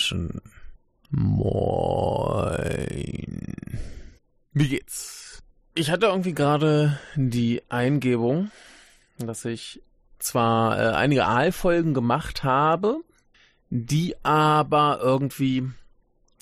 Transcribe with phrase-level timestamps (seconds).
[0.00, 0.40] Menschen,
[1.10, 1.76] moin.
[4.52, 5.42] Wie geht's?
[5.74, 8.50] Ich hatte irgendwie gerade die Eingebung,
[9.18, 9.82] dass ich
[10.18, 13.02] zwar äh, einige Aalfolgen gemacht habe,
[13.68, 15.68] die aber irgendwie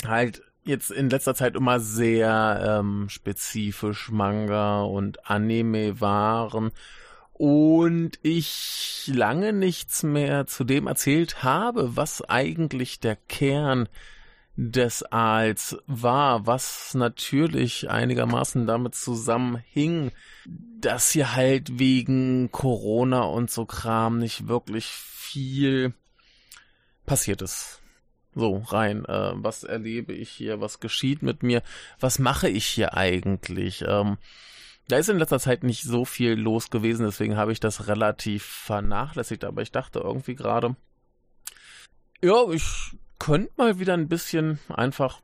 [0.07, 6.71] halt jetzt in letzter Zeit immer sehr ähm, spezifisch Manga und Anime waren
[7.39, 13.89] und ich lange nichts mehr zu dem erzählt habe, was eigentlich der Kern
[14.57, 20.11] des Aals war, was natürlich einigermaßen damit zusammenhing,
[20.47, 25.95] dass hier halt wegen Corona und so Kram nicht wirklich viel
[27.07, 27.81] passiert ist.
[28.35, 31.63] So, rein, äh, was erlebe ich hier, was geschieht mit mir,
[32.01, 33.85] was mache ich hier eigentlich?
[33.87, 34.19] Ähm,
[34.89, 38.45] da ist in letzter Zeit nicht so viel los gewesen, deswegen habe ich das relativ
[38.45, 40.77] vernachlässigt, aber ich dachte irgendwie gerade,
[42.23, 45.21] ja, ich könnte mal wieder ein bisschen einfach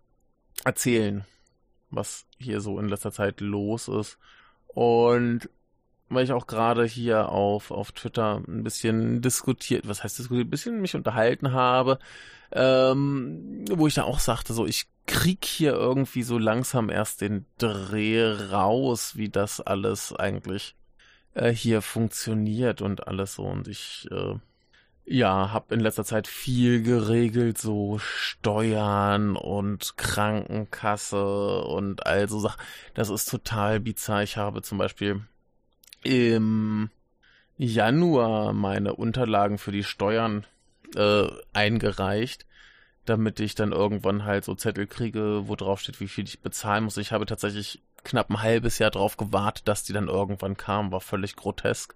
[0.65, 1.25] erzählen,
[1.91, 4.19] was hier so in letzter Zeit los ist.
[4.69, 5.49] Und
[6.09, 10.51] weil ich auch gerade hier auf, auf Twitter ein bisschen diskutiert, was heißt diskutiert, ein
[10.51, 11.99] bisschen mich unterhalten habe,
[12.53, 17.47] ähm, wo ich da auch sagte, so, ich krieg hier irgendwie so langsam erst den
[17.59, 20.75] Dreh raus, wie das alles eigentlich
[21.35, 23.45] äh, hier funktioniert und alles so.
[23.45, 24.35] Und ich, äh,
[25.07, 32.61] ja, hab in letzter Zeit viel geregelt, so Steuern und Krankenkasse und also Sachen.
[32.95, 34.23] Das ist total bizarr.
[34.23, 35.21] Ich habe zum Beispiel
[36.03, 36.91] im
[37.57, 40.47] Januar meine Unterlagen für die Steuern
[40.97, 42.47] äh, eingereicht,
[43.05, 46.85] damit ich dann irgendwann halt so Zettel kriege, wo drauf steht, wie viel ich bezahlen
[46.85, 46.97] muss.
[46.97, 51.01] Ich habe tatsächlich knapp ein halbes Jahr drauf gewartet, dass die dann irgendwann kam, war
[51.01, 51.95] völlig grotesk.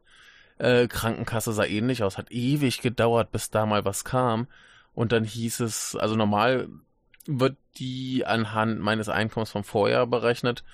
[0.59, 4.47] Äh, Krankenkasse sah ähnlich aus, hat ewig gedauert, bis da mal was kam.
[4.95, 6.69] Und dann hieß es, also normal
[7.27, 10.65] wird die anhand meines Einkommens vom Vorjahr berechnet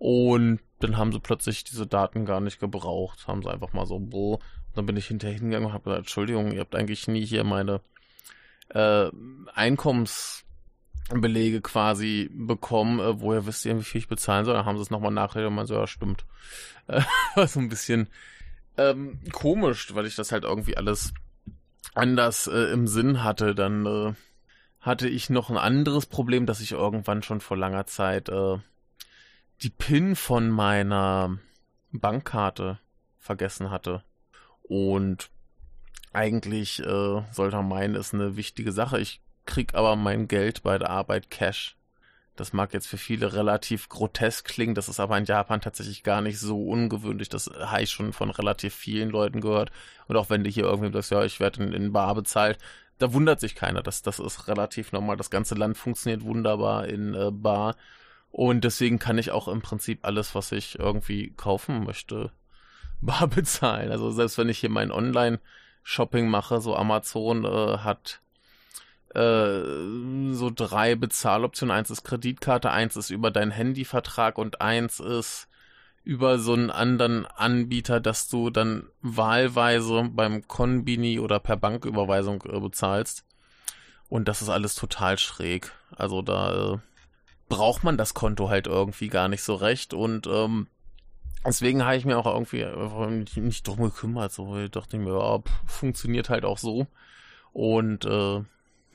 [0.00, 3.28] und dann haben sie plötzlich diese Daten gar nicht gebraucht.
[3.28, 4.38] Haben sie einfach mal so, boah.
[4.74, 7.82] Dann bin ich hinterher hingegangen und habe gesagt, Entschuldigung, ihr habt eigentlich nie hier meine
[8.70, 9.10] äh,
[9.54, 14.54] Einkommensbelege quasi bekommen, äh, woher wisst ihr, wie viel ich bezahlen soll?
[14.54, 16.24] Dann haben sie es nochmal nachher und man so, ja, stimmt.
[16.86, 17.02] Äh,
[17.46, 18.08] so ein bisschen
[18.76, 21.12] ähm, komisch, weil ich das halt irgendwie alles
[21.94, 23.54] anders äh, im Sinn hatte.
[23.54, 24.14] Dann äh,
[24.80, 28.58] hatte ich noch ein anderes Problem, dass ich irgendwann schon vor langer Zeit äh,
[29.62, 31.38] die PIN von meiner
[31.92, 32.78] Bankkarte
[33.18, 34.02] vergessen hatte.
[34.62, 35.30] Und
[36.12, 39.00] eigentlich äh, sollte man meinen, ist eine wichtige Sache.
[39.00, 41.76] Ich krieg aber mein Geld bei der Arbeit Cash.
[42.36, 46.22] Das mag jetzt für viele relativ grotesk klingen, das ist aber in Japan tatsächlich gar
[46.22, 47.28] nicht so ungewöhnlich.
[47.28, 49.70] Das habe ich schon von relativ vielen Leuten gehört.
[50.06, 52.58] Und auch wenn du hier irgendwie sagst, ja, ich werde in, in Bar bezahlt,
[52.98, 53.82] da wundert sich keiner.
[53.82, 55.16] Das, das ist relativ normal.
[55.16, 57.76] Das ganze Land funktioniert wunderbar in äh, Bar.
[58.30, 62.30] Und deswegen kann ich auch im Prinzip alles, was ich irgendwie kaufen möchte,
[63.00, 63.90] bar bezahlen.
[63.90, 64.90] Also selbst wenn ich hier mein
[65.90, 68.20] Online-Shopping mache, so Amazon äh, hat
[69.14, 71.76] äh, so drei Bezahloptionen.
[71.76, 75.48] Eins ist Kreditkarte, eins ist über deinen Handyvertrag und eins ist
[76.02, 82.60] über so einen anderen Anbieter, dass du dann wahlweise beim Konbini oder per Banküberweisung äh,
[82.60, 83.24] bezahlst.
[84.08, 85.72] Und das ist alles total schräg.
[85.94, 86.78] Also da äh,
[87.48, 90.68] braucht man das Konto halt irgendwie gar nicht so recht und ähm,
[91.44, 94.32] deswegen habe ich mir auch irgendwie nicht, drum gekümmert.
[94.32, 96.86] So, ich dachte mir, ja, pff, funktioniert halt auch so.
[97.52, 98.42] Und äh,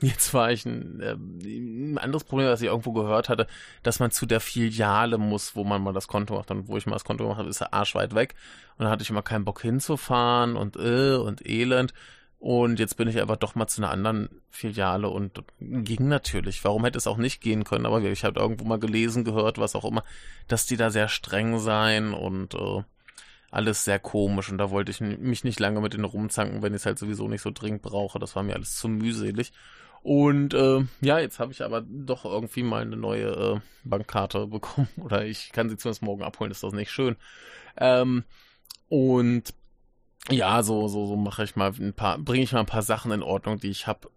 [0.00, 3.46] jetzt war ich ein, äh, ein anderes Problem, was ich irgendwo gehört hatte,
[3.82, 6.50] dass man zu der Filiale muss, wo man mal das Konto macht.
[6.50, 8.34] Und wo ich mal das Konto gemacht habe, ist er arschweit weg.
[8.76, 11.94] Und dann hatte ich immer keinen Bock hinzufahren und äh, und elend.
[12.46, 16.64] Und jetzt bin ich einfach doch mal zu einer anderen Filiale und ging natürlich.
[16.64, 17.86] Warum hätte es auch nicht gehen können?
[17.86, 20.04] Aber ich habe irgendwo mal gelesen, gehört, was auch immer,
[20.46, 22.84] dass die da sehr streng seien und äh,
[23.50, 24.48] alles sehr komisch.
[24.48, 27.26] Und da wollte ich mich nicht lange mit denen rumzanken, wenn ich es halt sowieso
[27.26, 28.20] nicht so dringend brauche.
[28.20, 29.52] Das war mir alles zu mühselig.
[30.04, 34.86] Und äh, ja, jetzt habe ich aber doch irgendwie mal eine neue äh, Bankkarte bekommen.
[34.98, 37.16] Oder ich kann sie zumindest morgen abholen, ist das nicht schön.
[37.76, 38.22] Ähm,
[38.88, 39.52] und
[40.30, 43.12] ja, so, so, so mache ich mal ein paar, bringe ich mal ein paar Sachen
[43.12, 44.10] in Ordnung, die ich habe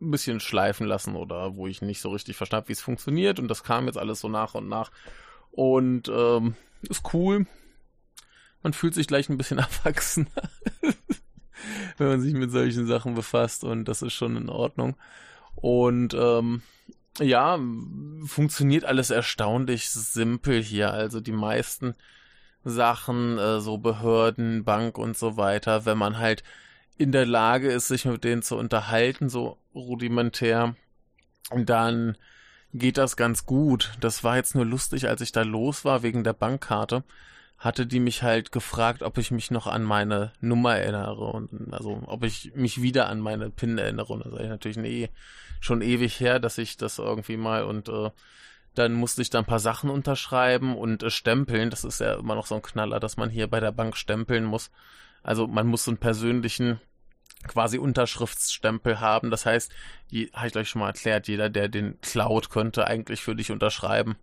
[0.00, 3.38] ein bisschen schleifen lassen oder wo ich nicht so richtig verstanden wie es funktioniert.
[3.38, 4.90] Und das kam jetzt alles so nach und nach.
[5.50, 7.46] Und ähm, ist cool.
[8.62, 10.28] Man fühlt sich gleich ein bisschen erwachsener,
[11.98, 13.64] wenn man sich mit solchen Sachen befasst.
[13.64, 14.96] Und das ist schon in Ordnung.
[15.54, 16.62] Und ähm,
[17.20, 17.58] ja,
[18.26, 20.92] funktioniert alles erstaunlich simpel hier.
[20.92, 21.94] Also die meisten
[22.64, 26.42] Sachen, äh, so Behörden, Bank und so weiter, wenn man halt
[26.96, 30.76] in der Lage ist, sich mit denen zu unterhalten, so rudimentär,
[31.54, 32.16] dann
[32.72, 33.92] geht das ganz gut.
[34.00, 37.04] Das war jetzt nur lustig, als ich da los war wegen der Bankkarte,
[37.58, 42.02] hatte die mich halt gefragt, ob ich mich noch an meine Nummer erinnere und also
[42.06, 44.12] ob ich mich wieder an meine PIN erinnere.
[44.12, 45.10] Und da sage ich natürlich, nee,
[45.60, 48.10] schon ewig her, dass ich das irgendwie mal und äh,
[48.74, 51.70] dann musste ich da ein paar Sachen unterschreiben und äh, stempeln.
[51.70, 54.44] Das ist ja immer noch so ein Knaller, dass man hier bei der Bank stempeln
[54.44, 54.70] muss.
[55.22, 56.80] Also man muss so einen persönlichen
[57.46, 59.30] quasi Unterschriftsstempel haben.
[59.30, 59.72] Das heißt,
[60.32, 64.16] habe ich euch schon mal erklärt, jeder, der den klaut, könnte eigentlich für dich unterschreiben.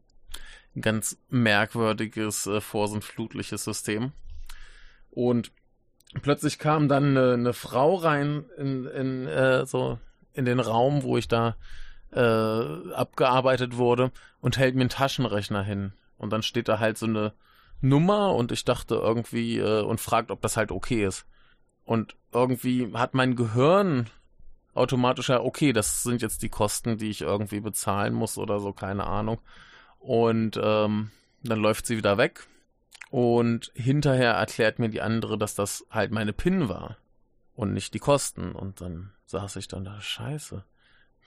[0.75, 4.12] Ein ganz merkwürdiges, äh, vorsinnflutliches System.
[5.09, 5.51] Und
[6.21, 10.00] plötzlich kam dann eine, eine Frau rein in, in äh, so
[10.33, 11.57] in den Raum, wo ich da
[12.13, 14.11] äh, abgearbeitet wurde
[14.41, 15.93] und hält mir einen Taschenrechner hin.
[16.17, 17.33] Und dann steht da halt so eine
[17.81, 21.25] Nummer und ich dachte irgendwie äh, und fragt, ob das halt okay ist.
[21.83, 24.07] Und irgendwie hat mein Gehirn
[24.73, 28.71] automatisch ja, okay, das sind jetzt die Kosten, die ich irgendwie bezahlen muss oder so,
[28.71, 29.39] keine Ahnung.
[29.99, 31.11] Und ähm,
[31.43, 32.47] dann läuft sie wieder weg.
[33.09, 36.97] Und hinterher erklärt mir die andere, dass das halt meine PIN war
[37.55, 38.53] und nicht die Kosten.
[38.53, 40.63] Und dann saß ich dann da, scheiße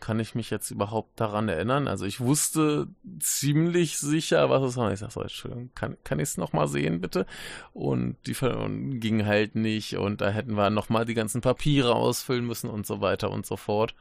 [0.04, 1.88] kann ich mich jetzt überhaupt daran erinnern?
[1.88, 2.88] Also ich wusste
[3.20, 4.92] ziemlich sicher, was es war.
[4.92, 7.24] Ich sag so, Entschuldigung, kann, kann ich es nochmal sehen, bitte?
[7.72, 12.46] Und die und ging halt nicht und da hätten wir nochmal die ganzen Papiere ausfüllen
[12.46, 13.94] müssen und so weiter und so fort.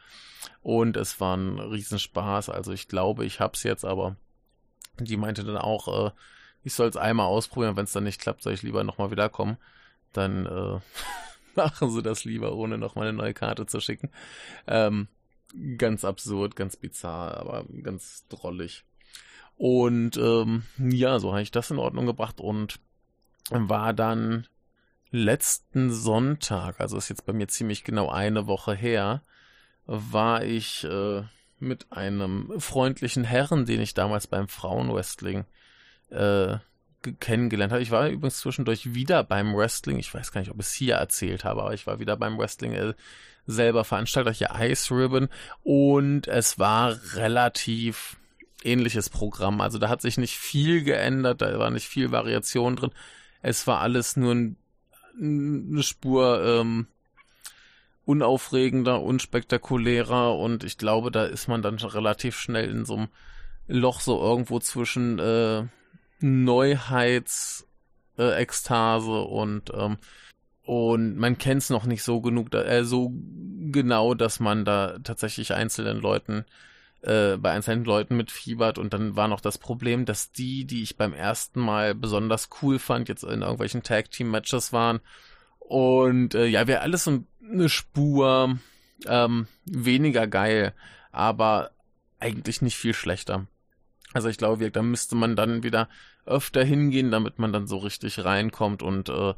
[0.62, 2.50] Und es war ein Riesenspaß.
[2.50, 4.18] Also ich glaube, ich hab's jetzt, aber
[5.00, 6.12] die meinte dann auch, äh,
[6.64, 9.56] ich soll es einmal ausprobieren, wenn es dann nicht klappt, soll ich lieber nochmal wiederkommen.
[10.12, 10.80] Dann äh,
[11.56, 14.10] machen sie das lieber, ohne nochmal eine neue Karte zu schicken.
[14.68, 15.08] Ähm,
[15.78, 18.84] ganz absurd, ganz bizarr, aber ganz drollig.
[19.56, 22.80] Und ähm, ja, so habe ich das in Ordnung gebracht und
[23.50, 24.48] war dann
[25.12, 29.22] letzten Sonntag, also ist jetzt bei mir ziemlich genau eine Woche her,
[29.86, 31.24] war ich äh,
[31.60, 35.46] mit einem freundlichen Herren, den ich damals beim Frauenwrestling
[36.10, 36.58] äh,
[37.20, 37.84] kennengelernt habe.
[37.84, 40.00] Ich war übrigens zwischendurch wieder beim Wrestling.
[40.00, 42.38] Ich weiß gar nicht, ob ich es hier erzählt habe, aber ich war wieder beim
[42.38, 42.74] Wrestling
[43.46, 45.30] selber Veranstalter hier Ice Ribbon
[45.64, 48.18] und es war relativ
[48.64, 49.62] ähnliches Programm.
[49.62, 52.92] Also da hat sich nicht viel geändert, da war nicht viel Variation drin.
[53.42, 54.58] Es war alles nur ein,
[55.20, 56.88] eine Spur ähm,
[58.06, 63.08] unaufregender, unspektakulärer und ich glaube, da ist man dann schon relativ schnell in so einem
[63.68, 65.64] Loch so irgendwo zwischen äh,
[66.20, 67.68] Neuheits
[68.18, 69.98] äh, und ähm,
[70.64, 73.12] und man kennt es noch nicht so genug, äh, so
[73.72, 76.46] genau, dass man da tatsächlich einzelnen Leuten,
[77.02, 78.78] äh, bei einzelnen Leuten mitfiebert.
[78.78, 82.80] Und dann war noch das Problem, dass die, die ich beim ersten Mal besonders cool
[82.80, 85.02] fand, jetzt in irgendwelchen Tag-Team-Matches waren.
[85.60, 88.58] Und äh, ja, wäre alles so eine Spur
[89.06, 90.74] ähm, weniger geil,
[91.12, 91.72] aber
[92.20, 93.48] eigentlich nicht viel schlechter.
[94.14, 95.90] Also ich glaube, da müsste man dann wieder
[96.26, 99.34] öfter hingehen, damit man dann so richtig reinkommt und äh,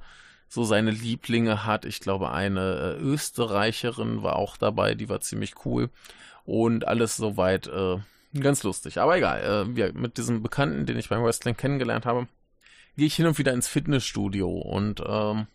[0.48, 1.86] so seine Lieblinge hat.
[1.86, 5.90] Ich glaube, eine äh, Österreicherin war auch dabei, die war ziemlich cool.
[6.46, 7.98] Und alles soweit äh,
[8.40, 9.00] ganz lustig.
[9.00, 12.28] Aber egal, äh, ja, mit diesem Bekannten, den ich beim Wrestling kennengelernt habe,
[12.98, 14.50] gehe ich hin und wieder ins Fitnessstudio.
[14.50, 15.48] Und ähm,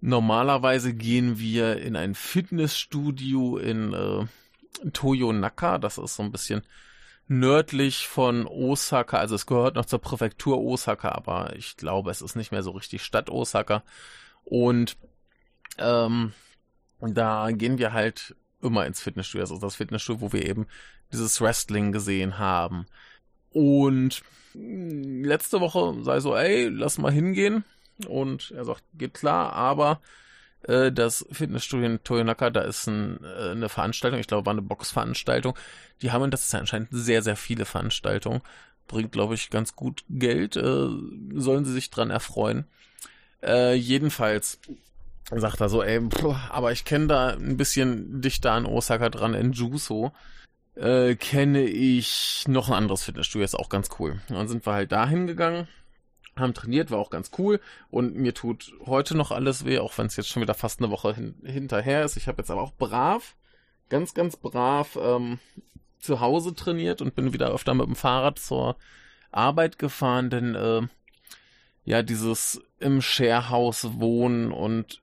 [0.00, 5.78] normalerweise gehen wir in ein Fitnessstudio in äh, Toyonaka.
[5.78, 6.62] Das ist so ein bisschen
[7.28, 12.36] nördlich von Osaka, also es gehört noch zur Präfektur Osaka, aber ich glaube, es ist
[12.36, 13.82] nicht mehr so richtig Stadt Osaka.
[14.44, 14.96] Und
[15.78, 16.32] ähm,
[17.00, 20.66] da gehen wir halt immer ins Fitnessstudio, also das Fitnessstudio, wo wir eben
[21.12, 22.86] dieses Wrestling gesehen haben.
[23.50, 24.22] Und
[24.54, 27.64] letzte Woche sei so, ey, lass mal hingehen.
[28.06, 30.00] Und er sagt, geht klar, aber
[30.66, 34.62] äh, das Fitnessstudio in Toyonaka, da ist ein, äh, eine Veranstaltung, ich glaube, war eine
[34.62, 35.56] Boxveranstaltung.
[36.02, 38.42] Die haben, das ist anscheinend sehr, sehr viele Veranstaltungen.
[38.88, 40.56] Bringt, glaube ich, ganz gut Geld.
[40.56, 40.88] Äh,
[41.34, 42.66] sollen sie sich dran erfreuen.
[43.42, 44.58] Äh, jedenfalls
[45.30, 49.34] sagt er so, ey, pff, aber ich kenne da ein bisschen dichter an Osaka dran,
[49.34, 50.12] in Juso.
[50.76, 54.20] Äh, kenne ich noch ein anderes Fitnessstudio, ist auch ganz cool.
[54.28, 55.68] Dann sind wir halt dahin gegangen
[56.38, 60.06] haben trainiert, war auch ganz cool und mir tut heute noch alles weh, auch wenn
[60.06, 62.16] es jetzt schon wieder fast eine Woche hin hinterher ist.
[62.16, 63.36] Ich habe jetzt aber auch brav,
[63.88, 65.38] ganz, ganz brav ähm,
[65.98, 68.76] zu Hause trainiert und bin wieder öfter mit dem Fahrrad zur
[69.30, 70.82] Arbeit gefahren, denn äh,
[71.84, 75.00] ja, dieses im Sharehouse wohnen und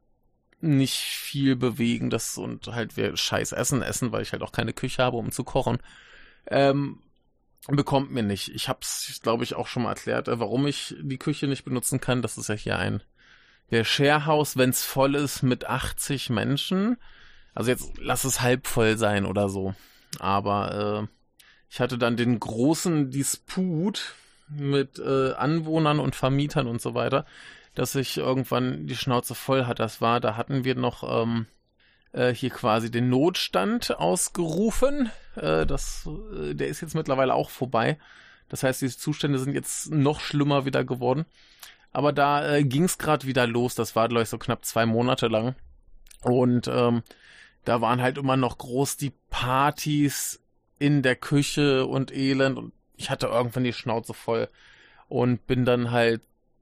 [0.60, 4.74] nicht viel bewegen, das und halt wir scheiß Essen essen, weil ich halt auch keine
[4.74, 5.80] Küche habe, um zu kochen.
[6.48, 7.00] Ähm,
[7.68, 8.50] bekommt mir nicht.
[8.50, 11.64] Ich habe es, glaube ich, auch schon mal erklärt, äh, warum ich die Küche nicht
[11.64, 12.22] benutzen kann.
[12.22, 13.02] Das ist ja hier ein
[13.72, 16.98] der Sharehouse, wenn's voll ist, mit 80 Menschen.
[17.56, 19.74] Also jetzt lass es halb voll sein oder so.
[20.20, 21.08] Aber äh,
[21.70, 24.14] ich hatte dann den großen Disput
[24.48, 27.26] mit äh, Anwohnern und Vermietern und so weiter,
[27.74, 29.82] dass ich irgendwann die Schnauze voll hatte.
[29.82, 31.48] Das war, da hatten wir noch ähm,
[32.14, 35.12] äh, hier quasi den Notstand ausgerufen.
[35.36, 37.98] Äh, das, äh, der ist jetzt mittlerweile auch vorbei.
[38.50, 41.26] Das heißt, die Zustände sind jetzt noch schlimmer wieder geworden.
[41.92, 43.76] Aber da äh, ging es gerade wieder los.
[43.76, 45.56] Das war, glaube ich, so knapp zwei Monate lang.
[46.22, 47.04] Und ähm,
[47.66, 50.40] da waren halt immer noch groß die Partys
[50.80, 52.58] in der Küche und Elend.
[52.58, 54.50] Und ich hatte irgendwann die Schnauze voll
[55.08, 56.22] und bin dann halt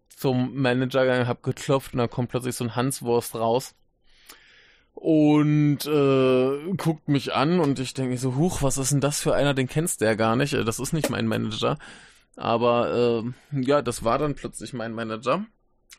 [0.09, 3.75] zum Manager gegangen, hab geklopft und dann kommt plötzlich so ein Hanswurst raus
[5.01, 9.33] und äh, guckt mich an und ich denke so, huch, was ist denn das für
[9.33, 11.79] einer, den kennst du ja gar nicht, das ist nicht mein Manager.
[12.35, 15.43] Aber äh, ja, das war dann plötzlich mein Manager.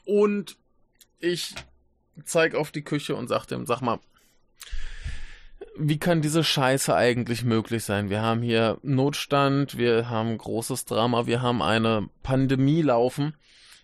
[0.04, 0.56] Und
[1.18, 1.56] ich
[2.24, 3.98] zeig auf die Küche und sag dem, sag mal,
[5.76, 8.08] wie kann diese Scheiße eigentlich möglich sein?
[8.08, 13.34] Wir haben hier Notstand, wir haben großes Drama, wir haben eine Pandemie laufen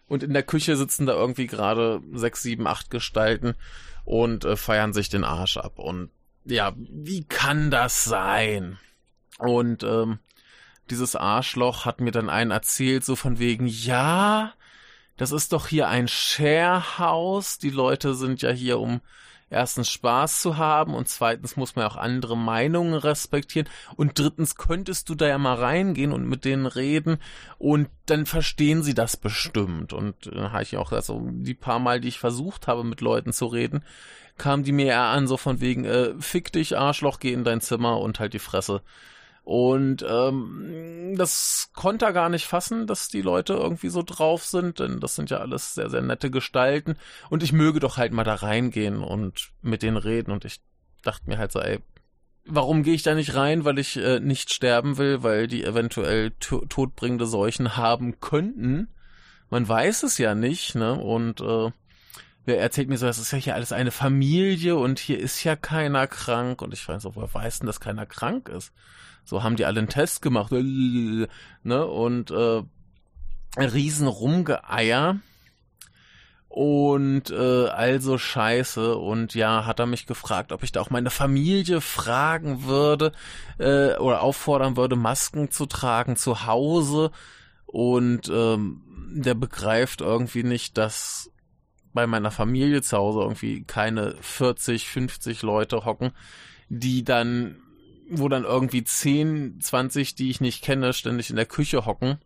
[0.06, 3.56] und in der Küche sitzen da irgendwie gerade sechs, sieben, acht Gestalten
[4.08, 5.78] und äh, feiern sich den Arsch ab.
[5.78, 6.08] Und
[6.46, 8.78] ja, wie kann das sein?
[9.38, 10.18] Und ähm,
[10.88, 14.54] dieses Arschloch hat mir dann einen erzählt, so von wegen, ja,
[15.18, 17.58] das ist doch hier ein Sharehouse.
[17.58, 19.02] Die Leute sind ja hier, um
[19.50, 25.08] erstens Spaß zu haben und zweitens muss man auch andere Meinungen respektieren und drittens könntest
[25.08, 27.18] du da ja mal reingehen und mit denen reden
[27.58, 32.00] und dann verstehen sie das bestimmt und äh, habe ich auch also die paar Mal,
[32.00, 33.84] die ich versucht habe mit Leuten zu reden,
[34.36, 37.60] kam die mir eher an so von wegen äh, fick dich Arschloch, geh in dein
[37.60, 38.82] Zimmer und halt die Fresse.
[39.48, 44.78] Und ähm, das konnte er gar nicht fassen, dass die Leute irgendwie so drauf sind,
[44.78, 46.98] denn das sind ja alles sehr, sehr nette Gestalten.
[47.30, 50.32] Und ich möge doch halt mal da reingehen und mit denen reden.
[50.32, 50.60] Und ich
[51.02, 51.78] dachte mir halt so, ey,
[52.44, 53.64] warum gehe ich da nicht rein?
[53.64, 58.88] Weil ich äh, nicht sterben will, weil die eventuell todbringende Seuchen haben könnten.
[59.48, 60.92] Man weiß es ja nicht, ne?
[60.92, 61.70] Und äh,
[62.44, 65.56] wer erzählt mir so, das ist ja hier alles eine Familie und hier ist ja
[65.56, 66.60] keiner krank.
[66.60, 68.74] Und ich weiß so, woher weiß denn, dass keiner krank ist?
[69.28, 71.86] So haben die alle einen Test gemacht, ne?
[71.86, 72.62] Und äh,
[73.58, 75.18] riesen Rumgeeier.
[76.48, 78.96] Und äh, also scheiße.
[78.96, 83.12] Und ja, hat er mich gefragt, ob ich da auch meine Familie fragen würde
[83.58, 87.10] äh, oder auffordern würde, Masken zu tragen zu Hause.
[87.66, 88.80] Und ähm,
[89.12, 91.30] der begreift irgendwie nicht, dass
[91.92, 96.12] bei meiner Familie zu Hause irgendwie keine 40, 50 Leute hocken,
[96.70, 97.56] die dann
[98.10, 102.18] wo dann irgendwie 10, 20, die ich nicht kenne, ständig in der Küche hocken,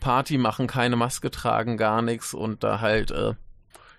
[0.00, 3.34] Party machen, keine Maske tragen, gar nichts und da halt, äh,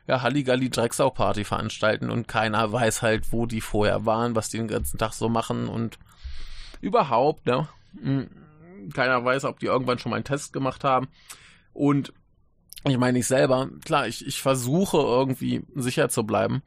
[0.07, 4.67] ja, Halligalli Drecksau-Party veranstalten und keiner weiß halt, wo die vorher waren, was die den
[4.67, 5.97] ganzen Tag so machen und
[6.81, 7.69] überhaupt, ne?
[8.01, 8.29] Hm,
[8.93, 11.07] keiner weiß, ob die irgendwann schon mal einen Test gemacht haben.
[11.71, 12.11] Und
[12.85, 16.63] ich meine, ich selber, klar, ich, ich versuche irgendwie sicher zu bleiben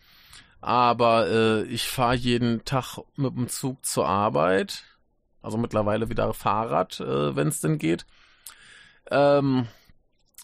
[0.66, 4.82] aber äh, ich fahre jeden Tag mit dem Zug zur Arbeit.
[5.40, 8.04] Also mittlerweile wieder Fahrrad, äh, wenn es denn geht.
[9.08, 9.68] Ähm,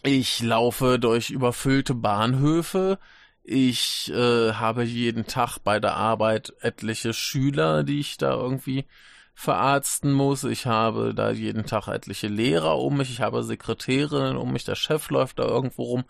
[0.04, 3.00] ich laufe durch überfüllte Bahnhöfe.
[3.42, 8.86] Ich äh, habe jeden Tag bei der Arbeit etliche Schüler, die ich da irgendwie
[9.34, 10.44] verarzten muss.
[10.44, 13.10] Ich habe da jeden Tag etliche Lehrer um mich.
[13.10, 14.64] Ich habe Sekretärinnen um mich.
[14.64, 16.04] Der Chef läuft da irgendwo rum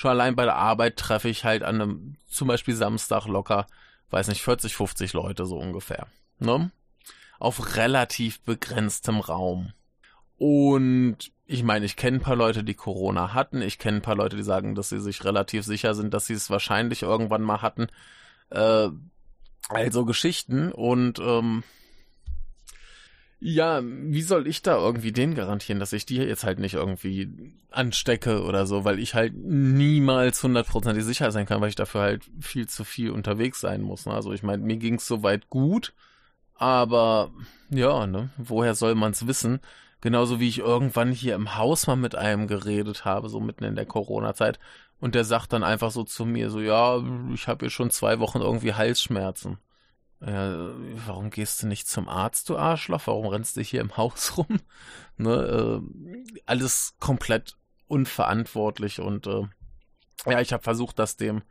[0.00, 3.66] schon allein bei der Arbeit treffe ich halt an einem, zum Beispiel Samstag locker,
[4.08, 6.06] weiß nicht, 40, 50 Leute so ungefähr.
[6.38, 6.70] Ne?
[7.38, 9.74] Auf relativ begrenztem Raum.
[10.38, 13.60] Und ich meine, ich kenne ein paar Leute, die Corona hatten.
[13.60, 16.32] Ich kenne ein paar Leute, die sagen, dass sie sich relativ sicher sind, dass sie
[16.32, 17.88] es wahrscheinlich irgendwann mal hatten.
[18.48, 18.88] Äh,
[19.68, 20.72] also Geschichten.
[20.72, 21.62] Und ähm,
[23.40, 27.54] ja, wie soll ich da irgendwie den garantieren, dass ich die jetzt halt nicht irgendwie
[27.70, 32.30] anstecke oder so, weil ich halt niemals hundertprozentig sicher sein kann, weil ich dafür halt
[32.38, 34.04] viel zu viel unterwegs sein muss.
[34.04, 34.12] Ne?
[34.12, 35.94] Also ich meine, mir ging's soweit gut,
[36.54, 37.30] aber
[37.70, 39.60] ja, ne, woher soll man's wissen?
[40.02, 43.74] Genauso wie ich irgendwann hier im Haus mal mit einem geredet habe, so mitten in
[43.76, 44.58] der Corona-Zeit.
[44.98, 48.18] Und der sagt dann einfach so zu mir, so, ja, ich habe hier schon zwei
[48.18, 49.58] Wochen irgendwie Halsschmerzen.
[50.20, 50.70] Ja,
[51.06, 53.06] warum gehst du nicht zum Arzt, du Arschloch?
[53.06, 54.60] Warum rennst du hier im Haus rum?
[55.16, 59.42] Ne, äh, alles komplett unverantwortlich und äh,
[60.26, 61.42] ja, ich habe versucht, das dem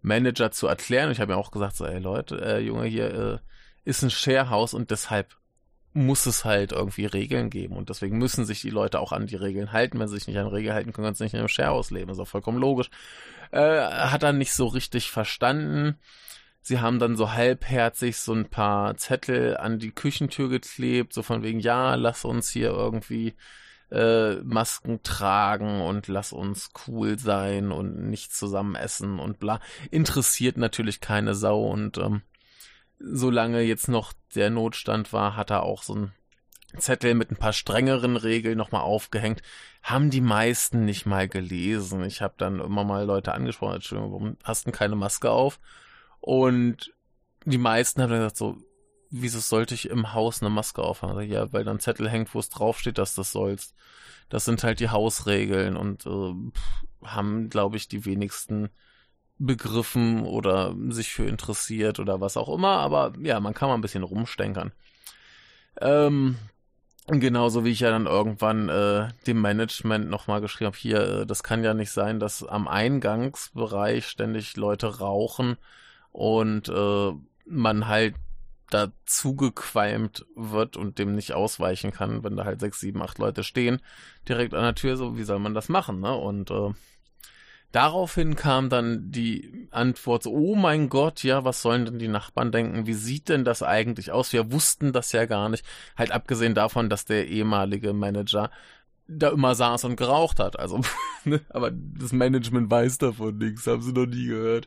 [0.00, 1.10] Manager zu erklären.
[1.10, 3.38] Ich habe ja auch gesagt, so, ey Leute, äh, Junge, hier äh,
[3.84, 5.36] ist ein Sharehouse und deshalb
[5.92, 9.36] muss es halt irgendwie Regeln geben und deswegen müssen sich die Leute auch an die
[9.36, 9.98] Regeln halten.
[9.98, 12.08] Wenn sie sich nicht an Regeln halten, können sie nicht in einem Sharehouse leben.
[12.08, 12.90] Das ist auch vollkommen logisch.
[13.50, 15.98] Äh, hat er nicht so richtig verstanden.
[16.68, 21.44] Sie haben dann so halbherzig so ein paar Zettel an die Küchentür geklebt, so von
[21.44, 23.36] wegen, ja, lass uns hier irgendwie
[23.92, 29.60] äh, Masken tragen und lass uns cool sein und nicht zusammen essen und bla.
[29.92, 32.22] Interessiert natürlich keine Sau und ähm,
[32.98, 36.12] solange jetzt noch der Notstand war, hat er auch so ein
[36.78, 39.40] Zettel mit ein paar strengeren Regeln nochmal aufgehängt.
[39.84, 42.02] Haben die meisten nicht mal gelesen.
[42.02, 45.60] Ich habe dann immer mal Leute angesprochen, Entschuldigung, warum hast du keine Maske auf?
[46.26, 46.92] Und
[47.44, 48.56] die meisten haben dann gesagt so,
[49.10, 51.20] wieso sollte ich im Haus eine Maske aufhaben?
[51.30, 53.76] Ja, weil dann Zettel hängt, wo es draufsteht, dass das sollst.
[54.28, 56.34] Das sind halt die Hausregeln und äh,
[57.04, 58.70] haben, glaube ich, die wenigsten
[59.38, 62.78] begriffen oder sich für interessiert oder was auch immer.
[62.78, 64.72] Aber ja, man kann mal ein bisschen rumstenkern.
[65.80, 66.38] Ähm,
[67.06, 71.44] genauso wie ich ja dann irgendwann äh, dem Management nochmal geschrieben habe, hier, äh, das
[71.44, 75.56] kann ja nicht sein, dass am Eingangsbereich ständig Leute rauchen
[76.16, 77.12] und äh,
[77.44, 78.14] man halt
[78.70, 83.44] dazu gequalmt wird und dem nicht ausweichen kann, wenn da halt sechs, sieben, acht Leute
[83.44, 83.82] stehen,
[84.26, 86.14] direkt an der Tür, so, wie soll man das machen, ne?
[86.16, 86.70] Und äh,
[87.70, 92.50] daraufhin kam dann die Antwort, so, oh mein Gott, ja, was sollen denn die Nachbarn
[92.50, 92.86] denken?
[92.86, 94.32] Wie sieht denn das eigentlich aus?
[94.32, 95.66] Wir wussten das ja gar nicht.
[95.98, 98.50] Halt abgesehen davon, dass der ehemalige Manager
[99.06, 100.58] da immer saß und geraucht hat.
[100.58, 100.80] Also,
[101.24, 101.42] ne?
[101.50, 104.66] aber das Management weiß davon nichts, haben sie noch nie gehört.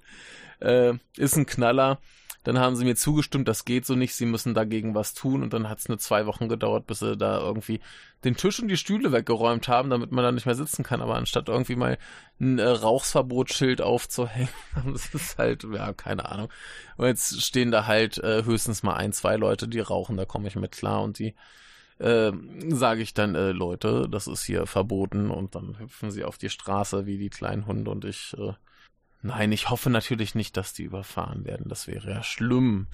[0.60, 2.00] Äh, ist ein Knaller.
[2.44, 5.44] Dann haben sie mir zugestimmt, das geht so nicht, sie müssen dagegen was tun.
[5.44, 7.82] Und dann hat es nur zwei Wochen gedauert, bis sie da irgendwie
[8.24, 11.02] den Tisch und die Stühle weggeräumt haben, damit man da nicht mehr sitzen kann.
[11.02, 11.98] Aber anstatt irgendwie mal
[12.40, 14.50] ein äh, Rauchsverbotsschild aufzuhängen,
[14.86, 16.50] das ist halt, ja, keine Ahnung.
[16.96, 20.48] Und jetzt stehen da halt äh, höchstens mal ein, zwei Leute, die rauchen, da komme
[20.48, 21.36] ich mit klar und die
[22.00, 22.32] äh,
[22.70, 26.50] sage ich dann, äh, Leute, das ist hier verboten und dann hüpfen sie auf die
[26.50, 28.54] Straße wie die kleinen Hunde und ich äh,
[29.22, 31.68] Nein, ich hoffe natürlich nicht, dass die überfahren werden.
[31.68, 32.88] Das wäre ja schlimm.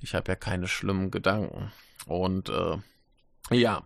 [0.00, 1.72] Ich habe ja keine schlimmen Gedanken.
[2.06, 2.76] Und äh,
[3.50, 3.82] ja,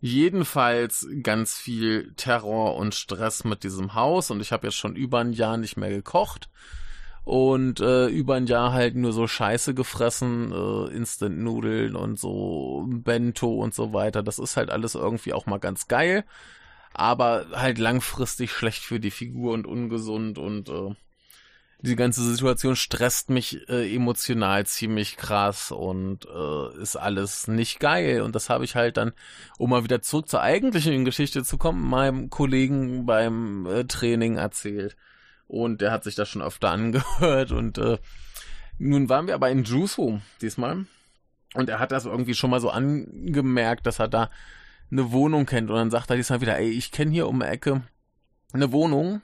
[0.00, 4.30] jedenfalls ganz viel Terror und Stress mit diesem Haus.
[4.30, 6.50] Und ich habe jetzt schon über ein Jahr nicht mehr gekocht.
[7.24, 13.54] Und äh, über ein Jahr halt nur so Scheiße gefressen, äh, Instant-Nudeln und so Bento
[13.54, 14.22] und so weiter.
[14.22, 16.24] Das ist halt alles irgendwie auch mal ganz geil.
[16.94, 20.94] Aber halt langfristig schlecht für die Figur und ungesund und äh,
[21.80, 28.22] die ganze Situation stresst mich äh, emotional ziemlich krass und äh, ist alles nicht geil.
[28.22, 29.12] Und das habe ich halt dann,
[29.58, 34.96] um mal wieder zurück zur eigentlichen Geschichte zu kommen, meinem Kollegen beim äh, Training erzählt.
[35.46, 37.52] Und der hat sich das schon öfter angehört.
[37.52, 37.98] Und äh,
[38.78, 40.86] nun waren wir aber in Juso diesmal.
[41.54, 44.30] Und er hat das irgendwie schon mal so angemerkt, dass er da
[44.90, 45.70] eine Wohnung kennt.
[45.70, 47.82] Und dann sagt er diesmal wieder, ey, ich kenne hier um die Ecke
[48.52, 49.22] eine Wohnung.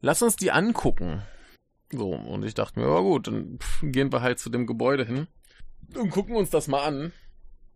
[0.00, 1.22] Lass uns die angucken.
[1.92, 5.26] So, und ich dachte mir, ja gut, dann gehen wir halt zu dem Gebäude hin
[5.96, 7.12] und gucken uns das mal an.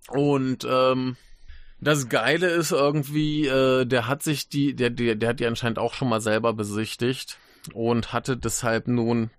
[0.08, 1.16] Und ähm,
[1.80, 5.78] das Geile ist irgendwie, äh, der hat sich die, der, der, der hat die anscheinend
[5.78, 7.38] auch schon mal selber besichtigt
[7.72, 9.30] und hatte deshalb nun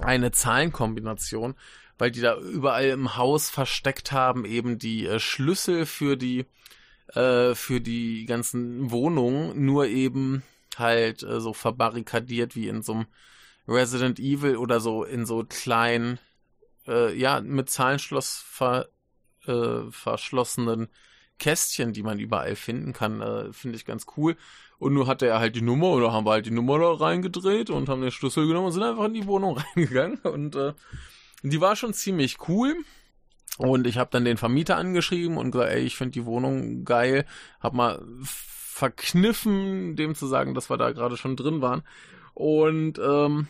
[0.00, 1.54] eine Zahlenkombination,
[1.98, 6.46] weil die da überall im Haus versteckt haben, eben die äh, Schlüssel für die
[7.14, 10.42] äh, für die ganzen Wohnungen, nur eben
[10.76, 13.06] halt äh, so verbarrikadiert wie in so einem
[13.70, 16.18] Resident Evil oder so in so kleinen,
[16.86, 18.88] äh, ja, mit Zahlenschloss ver,
[19.46, 20.88] äh, verschlossenen
[21.38, 24.36] Kästchen, die man überall finden kann, äh, finde ich ganz cool.
[24.78, 27.70] Und nur hatte er halt die Nummer oder haben wir halt die Nummer da reingedreht
[27.70, 30.18] und haben den Schlüssel genommen und sind einfach in die Wohnung reingegangen.
[30.18, 30.74] Und äh,
[31.42, 32.76] die war schon ziemlich cool.
[33.58, 37.26] Und ich habe dann den Vermieter angeschrieben und gesagt, ey, ich finde die Wohnung geil.
[37.60, 41.82] Hab mal verkniffen, dem zu sagen, dass wir da gerade schon drin waren.
[42.32, 43.48] Und ähm,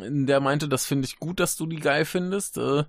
[0.00, 2.58] der meinte, das finde ich gut, dass du die geil findest.
[2.58, 2.84] Äh,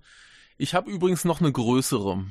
[0.57, 2.25] ich habe übrigens noch eine größere.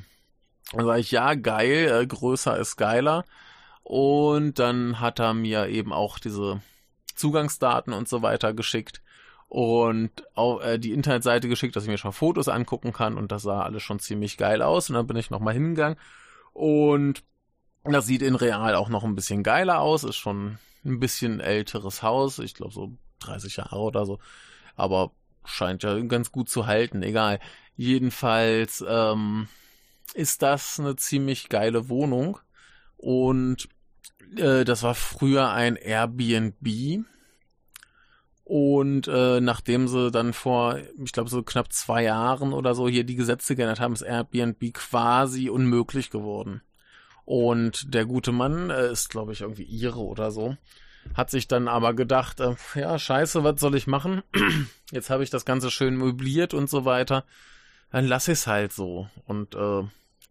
[0.73, 3.25] Da sage ich, ja, geil, äh, größer ist geiler.
[3.83, 6.61] Und dann hat er mir eben auch diese
[7.15, 9.01] Zugangsdaten und so weiter geschickt
[9.49, 13.43] und auch, äh, die Internetseite geschickt, dass ich mir schon Fotos angucken kann und das
[13.43, 15.97] sah alles schon ziemlich geil aus und dann bin ich nochmal hingegangen
[16.53, 17.23] und
[17.83, 22.03] das sieht in real auch noch ein bisschen geiler aus, ist schon ein bisschen älteres
[22.03, 24.19] Haus, ich glaube so 30 Jahre oder so
[24.77, 25.11] aber
[25.43, 27.39] scheint ja ganz gut zu halten, egal.
[27.75, 29.49] Jedenfalls ähm,
[30.13, 32.39] ist das eine ziemlich geile Wohnung
[32.97, 33.67] und
[34.35, 37.05] äh, das war früher ein Airbnb
[38.43, 43.03] Und äh, nachdem sie dann vor, ich glaube, so knapp zwei Jahren oder so hier
[43.03, 46.61] die Gesetze geändert haben, ist Airbnb quasi unmöglich geworden.
[47.25, 50.55] Und der gute Mann äh, ist, glaube ich, irgendwie ihre oder so.
[51.13, 54.23] Hat sich dann aber gedacht, äh, ja, scheiße, was soll ich machen?
[54.91, 57.23] Jetzt habe ich das Ganze schön möbliert und so weiter.
[57.91, 59.09] Dann lass es halt so.
[59.25, 59.83] Und äh,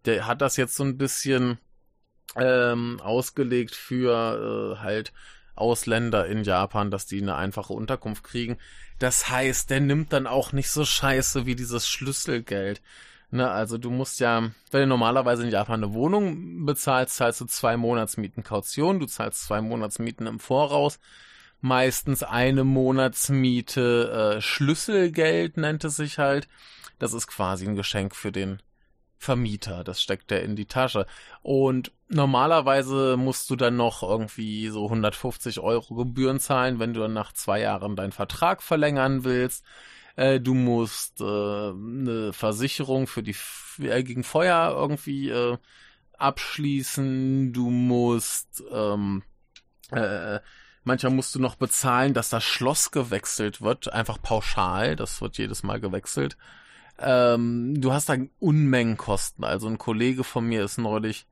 [0.04, 1.58] der hat das jetzt so ein bisschen
[2.36, 5.12] ähm, ausgelegt für äh, halt
[5.54, 8.58] Ausländer in Japan, dass die eine einfache Unterkunft kriegen.
[8.98, 12.80] Das heißt, der nimmt dann auch nicht so scheiße wie dieses Schlüsselgeld.
[13.30, 17.46] Ne, also du musst ja, wenn du normalerweise in Japan eine Wohnung bezahlst, zahlst du
[17.46, 21.00] zwei Monatsmieten Kaution, du zahlst zwei Monatsmieten im Voraus,
[21.60, 26.48] meistens eine Monatsmiete äh, Schlüsselgeld nennt es sich halt.
[26.98, 28.62] Das ist quasi ein Geschenk für den
[29.18, 31.06] Vermieter, das steckt er in die Tasche.
[31.42, 37.14] Und normalerweise musst du dann noch irgendwie so 150 Euro Gebühren zahlen, wenn du dann
[37.14, 39.64] nach zwei Jahren deinen Vertrag verlängern willst.
[40.16, 43.36] Äh, du musst äh, eine Versicherung für die
[43.80, 45.58] äh, gegen Feuer irgendwie äh,
[46.18, 47.52] abschließen.
[47.52, 49.22] Du musst ähm,
[49.90, 50.40] äh,
[50.84, 54.96] manchmal musst du noch bezahlen, dass das Schloss gewechselt wird, einfach pauschal.
[54.96, 56.36] Das wird jedes Mal gewechselt.
[56.98, 59.44] Ähm, du hast da Unmengen Kosten.
[59.44, 61.26] Also ein Kollege von mir ist neulich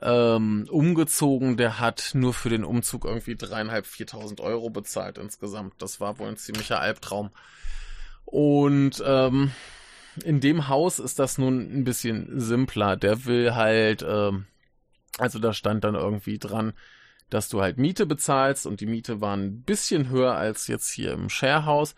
[0.00, 5.74] ähm, umgezogen, der hat nur für den Umzug irgendwie dreieinhalb, viertausend Euro bezahlt insgesamt.
[5.78, 7.30] Das war wohl ein ziemlicher Albtraum.
[8.24, 9.52] Und ähm,
[10.24, 12.96] in dem Haus ist das nun ein bisschen simpler.
[12.96, 14.46] Der will halt, ähm,
[15.18, 16.72] also da stand dann irgendwie dran,
[17.30, 21.12] dass du halt Miete bezahlst und die Miete war ein bisschen höher als jetzt hier
[21.12, 21.94] im Sharehouse.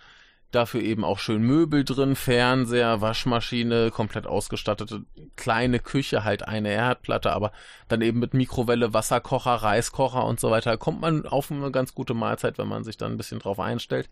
[0.53, 7.33] Dafür eben auch schön Möbel drin, Fernseher, Waschmaschine, komplett ausgestattete kleine Küche, halt eine Erdplatte,
[7.33, 7.51] aber
[7.89, 10.79] dann eben mit Mikrowelle, Wasserkocher, Reiskocher und so weiter.
[10.79, 14.09] Kommt man auf eine ganz gute Mahlzeit, wenn man sich dann ein bisschen drauf einstellt.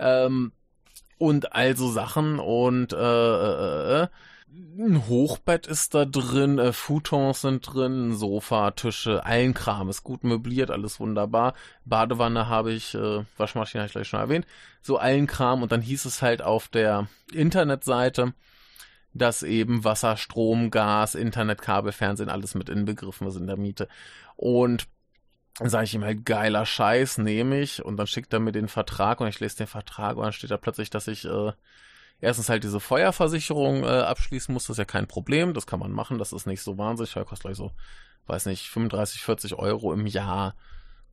[0.00, 0.50] Ähm,
[1.18, 4.08] und also Sachen und äh, äh, äh,
[4.78, 10.24] ein Hochbett ist da drin, äh, Futons sind drin, Sofa, Tische, allen Kram ist gut
[10.24, 11.54] möbliert, alles wunderbar.
[11.84, 14.46] Badewanne habe ich, äh, Waschmaschine habe ich gleich schon erwähnt,
[14.82, 18.32] so allen Kram und dann hieß es halt auf der Internetseite,
[19.12, 23.88] dass eben Wasser, Strom, Gas, Internet, Kabel, Fernsehen alles mit inbegriffen ist in der Miete.
[24.36, 24.88] Und
[25.58, 27.84] dann sage ich ihm halt, geiler Scheiß, nehme ich.
[27.84, 30.50] Und dann schickt er mir den Vertrag und ich lese den Vertrag und dann steht
[30.50, 31.52] da plötzlich, dass ich äh,
[32.20, 34.64] erstens halt diese Feuerversicherung äh, abschließen muss.
[34.64, 37.12] Das ist ja kein Problem, das kann man machen, das ist nicht so wahnsinnig.
[37.12, 37.72] Feuer kostet gleich so,
[38.26, 40.54] weiß nicht, 35, 40 Euro im Jahr.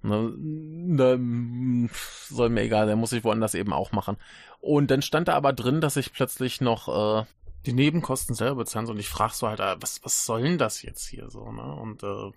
[0.01, 1.89] Ne, ne,
[2.29, 4.17] soll mir egal, der muss ich woanders eben auch machen.
[4.59, 7.25] Und dann stand da aber drin, dass ich plötzlich noch äh,
[7.65, 8.95] die Nebenkosten selber bezahlen soll.
[8.95, 11.63] Und ich frage so halt, äh, was, was soll denn das jetzt hier so, ne?
[11.63, 12.31] Und äh,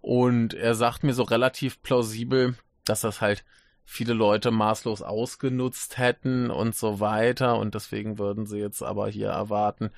[0.00, 3.44] und er sagt mir so relativ plausibel, dass das halt
[3.84, 7.58] viele Leute maßlos ausgenutzt hätten und so weiter.
[7.58, 9.90] Und deswegen würden sie jetzt aber hier erwarten,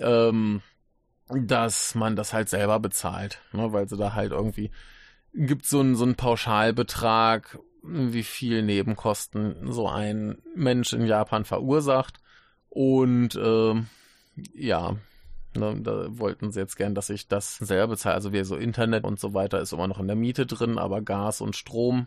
[0.00, 0.62] ähm,
[1.28, 3.72] dass man das halt selber bezahlt, ne?
[3.72, 4.70] weil sie da halt irgendwie
[5.34, 12.18] gibt so einen so einen Pauschalbetrag, wie viel Nebenkosten so ein Mensch in Japan verursacht
[12.68, 13.86] und ähm,
[14.54, 14.96] ja,
[15.54, 18.14] Ne, da wollten sie jetzt gern, dass ich das selber bezahle.
[18.14, 21.02] Also wie so Internet und so weiter ist immer noch in der Miete drin, aber
[21.02, 22.06] Gas und Strom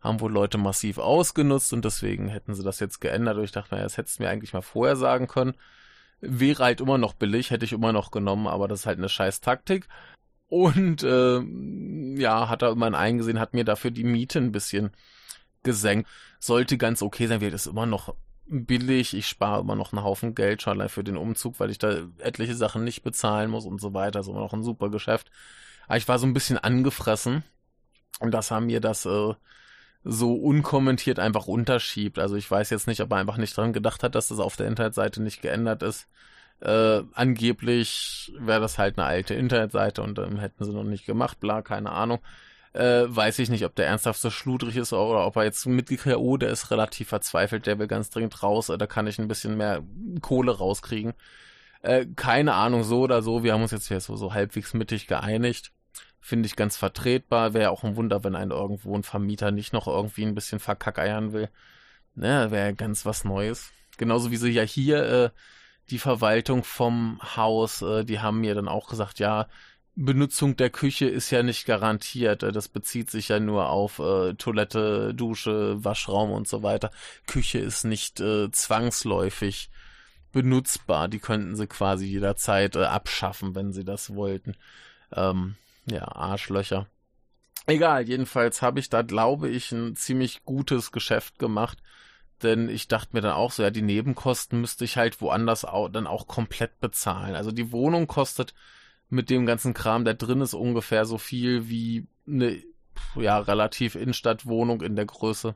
[0.00, 3.38] haben wohl Leute massiv ausgenutzt und deswegen hätten sie das jetzt geändert.
[3.38, 5.54] Und ich dachte, naja, das hättest du mir eigentlich mal vorher sagen können.
[6.20, 9.08] Wäre halt immer noch billig, hätte ich immer noch genommen, aber das ist halt eine
[9.08, 9.88] scheiß Taktik.
[10.48, 11.40] Und äh,
[12.20, 14.90] ja, hat er immerhin eingesehen, hat mir dafür die Miete ein bisschen
[15.62, 16.08] gesenkt.
[16.38, 18.14] Sollte ganz okay sein, wird es immer noch
[18.46, 22.06] billig, ich spare immer noch einen Haufen Geld schon für den Umzug, weil ich da
[22.18, 24.12] etliche Sachen nicht bezahlen muss und so weiter.
[24.12, 25.30] Das ist immer noch ein super Geschäft.
[25.86, 27.44] Aber ich war so ein bisschen angefressen
[28.20, 29.34] und das haben mir das äh,
[30.04, 32.18] so unkommentiert einfach unterschiebt.
[32.18, 34.56] Also ich weiß jetzt nicht, ob er einfach nicht dran gedacht hat, dass das auf
[34.56, 36.08] der Internetseite nicht geändert ist.
[36.60, 41.40] Äh, angeblich wäre das halt eine alte Internetseite und dann hätten sie noch nicht gemacht,
[41.40, 42.20] bla, keine Ahnung
[42.74, 46.16] äh, weiß ich nicht, ob der ernsthaft so schludrig ist oder ob er jetzt mitgekriegt
[46.16, 49.28] oh, der ist relativ verzweifelt, der will ganz dringend raus, äh, da kann ich ein
[49.28, 49.82] bisschen mehr
[50.20, 51.14] Kohle rauskriegen.
[51.82, 55.06] Äh, keine Ahnung, so oder so, wir haben uns jetzt hier so, so halbwegs mittig
[55.06, 55.72] geeinigt.
[56.20, 57.52] Finde ich ganz vertretbar.
[57.52, 61.34] Wäre auch ein Wunder, wenn ein irgendwo ein Vermieter nicht noch irgendwie ein bisschen verkackeiern
[61.34, 61.50] will.
[62.14, 63.70] Ne, wäre ganz was Neues.
[63.98, 65.30] Genauso wie sie ja hier äh,
[65.90, 69.48] die Verwaltung vom Haus, äh, die haben mir dann auch gesagt, ja,
[69.96, 72.42] Benutzung der Küche ist ja nicht garantiert.
[72.42, 76.90] Das bezieht sich ja nur auf äh, Toilette, Dusche, Waschraum und so weiter.
[77.26, 79.70] Küche ist nicht äh, zwangsläufig
[80.32, 81.08] benutzbar.
[81.08, 84.56] Die könnten sie quasi jederzeit äh, abschaffen, wenn sie das wollten.
[85.12, 85.54] Ähm,
[85.86, 86.88] ja, Arschlöcher.
[87.66, 91.78] Egal, jedenfalls habe ich da, glaube ich, ein ziemlich gutes Geschäft gemacht.
[92.42, 95.88] Denn ich dachte mir dann auch so, ja, die Nebenkosten müsste ich halt woanders auch,
[95.88, 97.36] dann auch komplett bezahlen.
[97.36, 98.54] Also die Wohnung kostet
[99.10, 102.62] mit dem ganzen Kram, der drin ist, ungefähr so viel wie eine
[103.16, 105.54] ja, relativ Innenstadtwohnung in der Größe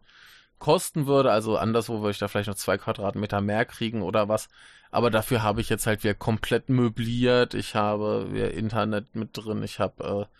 [0.58, 1.30] kosten würde.
[1.30, 4.48] Also anderswo würde ich da vielleicht noch zwei Quadratmeter mehr kriegen oder was.
[4.90, 7.54] Aber dafür habe ich jetzt halt wieder komplett möbliert.
[7.54, 9.62] Ich habe wieder Internet mit drin.
[9.62, 10.34] Ich habe äh,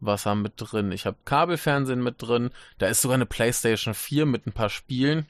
[0.00, 0.92] Wasser mit drin.
[0.92, 2.50] Ich habe Kabelfernsehen mit drin.
[2.78, 5.26] Da ist sogar eine PlayStation 4 mit ein paar Spielen.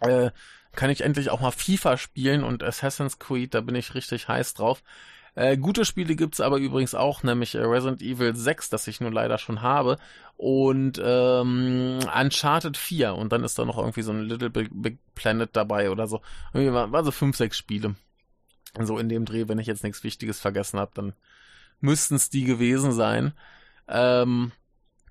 [0.00, 0.30] Äh,
[0.72, 4.54] kann ich endlich auch mal FIFA spielen und Assassin's Creed, da bin ich richtig heiß
[4.54, 4.82] drauf.
[5.34, 9.12] Äh, gute Spiele gibt's aber übrigens auch, nämlich äh, Resident Evil 6, das ich nun
[9.12, 9.98] leider schon habe,
[10.36, 14.98] und ähm, Uncharted 4 und dann ist da noch irgendwie so ein Little Big, Big
[15.14, 16.20] Planet dabei oder so.
[16.52, 17.94] Irgendwie war, war so fünf, sechs Spiele.
[18.78, 21.12] So in dem Dreh, wenn ich jetzt nichts Wichtiges vergessen habe, dann
[21.80, 23.32] müssten es die gewesen sein.
[23.88, 24.52] Ähm,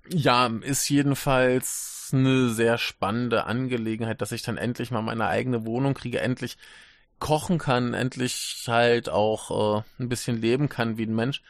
[0.08, 5.94] ja, ist jedenfalls eine sehr spannende Angelegenheit, dass ich dann endlich mal meine eigene Wohnung
[5.94, 6.56] kriege, endlich
[7.20, 11.42] kochen kann, endlich halt auch äh, ein bisschen leben kann wie ein Mensch.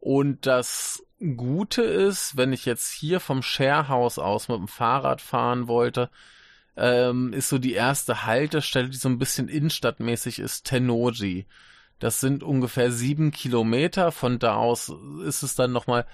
[0.00, 1.04] Und das
[1.36, 6.10] Gute ist, wenn ich jetzt hier vom Sharehouse aus mit dem Fahrrad fahren wollte,
[6.76, 11.46] ähm, ist so die erste Haltestelle, die so ein bisschen innenstadtmäßig ist, Tenoji.
[11.98, 14.12] Das sind ungefähr sieben Kilometer.
[14.12, 14.92] Von da aus
[15.24, 16.06] ist es dann nochmal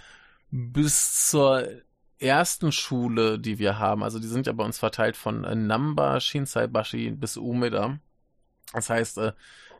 [0.50, 1.68] bis zur
[2.18, 6.20] ersten Schule, die wir haben, also die sind ja bei uns verteilt von äh, Namba,
[6.20, 7.98] Shinsaibashi bis Umeda.
[8.74, 9.32] Das heißt, äh,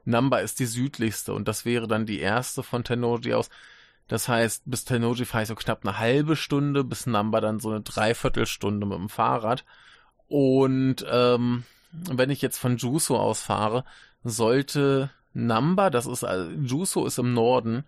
[0.05, 3.51] Namba ist die südlichste und das wäre dann die erste von Tennoji aus.
[4.09, 7.71] Das heißt, bis Tennoji fahre ich so knapp eine halbe Stunde, bis Namba dann so
[7.71, 9.65] eine Dreiviertelstunde mit dem Fahrrad.
[10.29, 13.85] Und ähm, wenn ich jetzt von Juso aus fahre,
[14.23, 17.85] sollte Namba, das ist, also, Juso ist im Norden,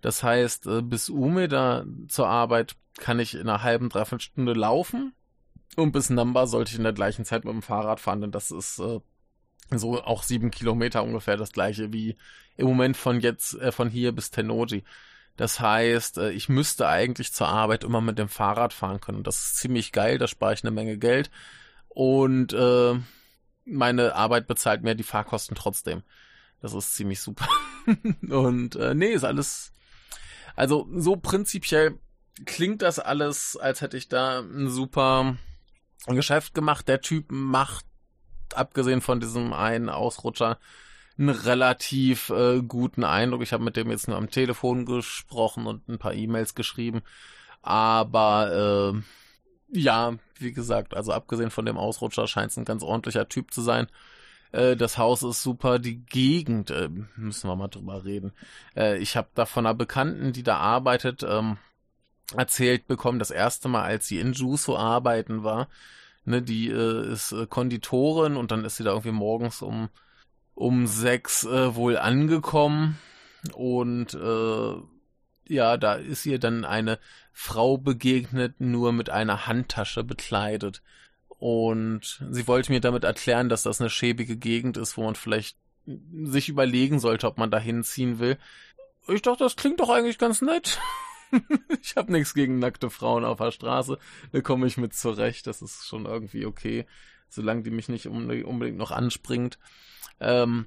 [0.00, 5.12] das heißt, äh, bis Umeda zur Arbeit kann ich in einer halben, dreiviertel Stunde laufen.
[5.76, 8.50] Und bis Namba sollte ich in der gleichen Zeit mit dem Fahrrad fahren, denn das
[8.50, 9.00] ist äh,
[9.70, 12.16] so auch sieben Kilometer ungefähr das gleiche wie
[12.56, 14.84] im Moment von jetzt, äh, von hier bis Tenoji.
[15.36, 19.22] Das heißt, äh, ich müsste eigentlich zur Arbeit immer mit dem Fahrrad fahren können.
[19.22, 21.30] Das ist ziemlich geil, da spare ich eine Menge Geld.
[21.88, 22.94] Und äh,
[23.64, 26.02] meine Arbeit bezahlt mir die Fahrkosten trotzdem.
[26.60, 27.46] Das ist ziemlich super.
[28.28, 29.72] und äh, nee, ist alles
[30.58, 32.00] also so prinzipiell
[32.44, 35.36] klingt das alles, als hätte ich da ein super
[36.06, 36.88] Geschäft gemacht.
[36.88, 37.86] Der Typ macht,
[38.56, 40.58] abgesehen von diesem einen Ausrutscher,
[41.18, 43.42] einen relativ äh, guten Eindruck.
[43.42, 47.02] Ich habe mit dem jetzt nur am Telefon gesprochen und ein paar E-Mails geschrieben.
[47.62, 53.28] Aber äh, ja, wie gesagt, also abgesehen von dem Ausrutscher scheint es ein ganz ordentlicher
[53.28, 53.88] Typ zu sein.
[54.52, 58.32] Äh, das Haus ist super, die Gegend, äh, müssen wir mal drüber reden.
[58.76, 61.58] Äh, ich habe da von einer Bekannten, die da arbeitet, ähm,
[62.36, 65.68] erzählt bekommen, das erste Mal, als sie in Juso arbeiten war.
[66.28, 69.88] Ne, die äh, ist äh, Konditorin und dann ist sie da irgendwie morgens um
[70.54, 72.98] um sechs äh, wohl angekommen
[73.54, 74.74] und äh,
[75.48, 76.98] ja, da ist ihr dann eine
[77.32, 80.82] Frau begegnet, nur mit einer Handtasche bekleidet.
[81.28, 85.56] Und sie wollte mir damit erklären, dass das eine schäbige Gegend ist, wo man vielleicht
[86.24, 88.36] sich überlegen sollte, ob man da hinziehen will.
[89.06, 90.78] Ich dachte, das klingt doch eigentlich ganz nett.
[91.82, 93.98] ich habe nichts gegen nackte Frauen auf der Straße.
[94.32, 95.46] Da komme ich mit zurecht.
[95.46, 96.86] Das ist schon irgendwie okay,
[97.28, 99.58] solange die mich nicht unbedingt noch anspringt.
[100.20, 100.66] Ähm,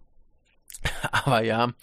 [1.12, 1.74] aber ja,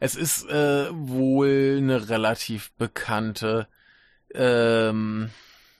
[0.00, 3.68] es ist äh, wohl eine relativ bekannte
[4.34, 5.30] ähm,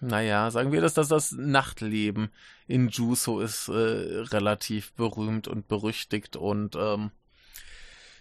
[0.01, 2.31] naja, sagen wir, dass das, das Nachtleben
[2.67, 7.13] in Juso ist äh, relativ berühmt und berüchtigt und ähm,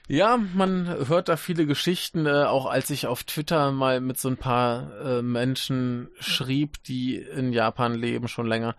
[0.08, 4.30] ja, man hört da viele Geschichten, äh, auch als ich auf Twitter mal mit so
[4.30, 8.76] ein paar äh, Menschen schrieb, die in Japan leben schon länger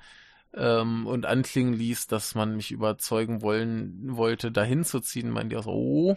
[0.55, 5.57] ähm, und anklingen ließ, dass man mich überzeugen wollen wollte, dahin zu ziehen, meinen die
[5.57, 6.17] auch so, oh,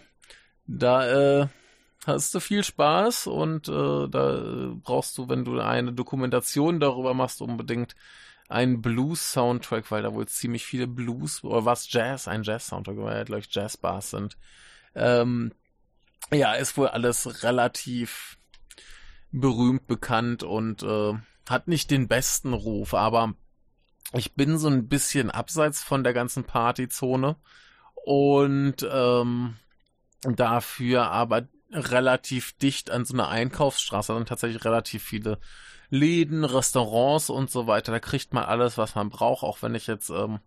[0.67, 1.47] da äh,
[2.05, 7.41] hast du viel Spaß und äh, da brauchst du, wenn du eine Dokumentation darüber machst,
[7.41, 7.95] unbedingt
[8.47, 13.23] einen Blues-Soundtrack, weil da wohl ziemlich viele Blues oder was Jazz, ein Jazz-Soundtrack, weil ja
[13.23, 14.37] gleich Jazz-Bars sind.
[14.95, 15.53] Ähm,
[16.31, 18.37] ja, ist wohl alles relativ
[19.31, 21.13] berühmt bekannt und äh,
[21.47, 23.33] hat nicht den besten Ruf, aber
[24.13, 27.35] ich bin so ein bisschen abseits von der ganzen Partyzone
[28.05, 29.55] und ähm,
[30.21, 35.39] dafür aber relativ dicht an so einer Einkaufsstraße, dann tatsächlich relativ viele
[35.89, 37.91] Läden, Restaurants und so weiter.
[37.91, 40.39] Da kriegt man alles, was man braucht, auch wenn ich jetzt ähm,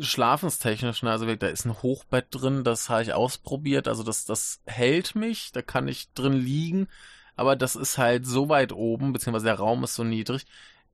[0.00, 4.60] schlafenstechnisch, ne, also da ist ein Hochbett drin, das habe ich ausprobiert, also das, das
[4.66, 6.88] hält mich, da kann ich drin liegen,
[7.36, 10.46] aber das ist halt so weit oben, beziehungsweise der Raum ist so niedrig,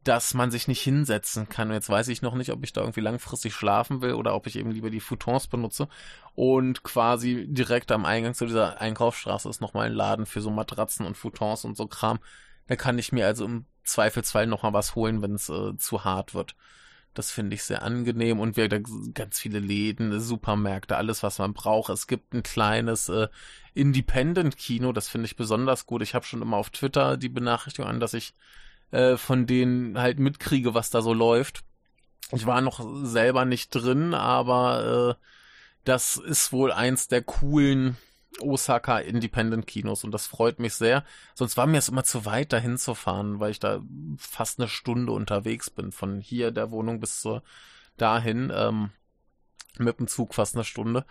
[0.05, 1.69] dass man sich nicht hinsetzen kann.
[1.69, 4.47] Und jetzt weiß ich noch nicht, ob ich da irgendwie langfristig schlafen will oder ob
[4.47, 5.89] ich eben lieber die Futons benutze.
[6.35, 11.05] Und quasi direkt am Eingang zu dieser Einkaufsstraße ist nochmal ein Laden für so Matratzen
[11.05, 12.19] und Futons und so Kram.
[12.67, 16.35] Da kann ich mir also im Zweifelsfall nochmal was holen, wenn es äh, zu hart
[16.35, 16.55] wird.
[17.15, 18.79] Das finde ich sehr angenehm und wir da
[19.15, 21.91] ganz viele Läden, Supermärkte, alles was man braucht.
[21.91, 23.29] Es gibt ein kleines äh,
[23.75, 26.03] Independent-Kino, das finde ich besonders gut.
[26.03, 28.35] Ich habe schon immer auf Twitter die Benachrichtigung an, dass ich
[28.93, 31.65] äh, von denen halt mitkriege, was da so läuft.
[32.33, 35.25] Ich war noch selber nicht drin, aber äh,
[35.85, 37.97] das ist wohl eins der coolen
[38.39, 41.05] Osaka Independent Kinos und das freut mich sehr.
[41.35, 43.83] Sonst war mir es immer zu weit, dahin zu fahren, weil ich da
[44.17, 45.93] fast eine Stunde unterwegs bin.
[45.93, 47.43] Von hier der Wohnung bis zur
[47.97, 48.53] dahin.
[48.55, 48.91] Ähm,
[49.79, 51.05] mit dem Zug fast eine Stunde.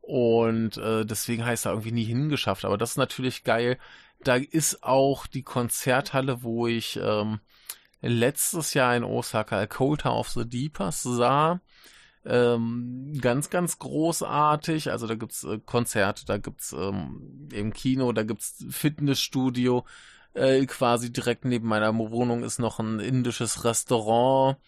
[0.00, 2.64] Und äh, deswegen heißt da irgendwie nie hingeschafft.
[2.64, 3.78] Aber das ist natürlich geil.
[4.20, 7.40] Da ist auch die Konzerthalle, wo ich ähm,
[8.00, 11.60] letztes Jahr in Osaka Cold of the Deepers sah.
[12.24, 14.90] Ähm, ganz, ganz großartig.
[14.90, 19.84] Also da gibt's äh, Konzerte, da gibt's ähm, im Kino, da gibt's Fitnessstudio.
[20.34, 24.58] Äh, quasi direkt neben meiner Wohnung ist noch ein indisches Restaurant.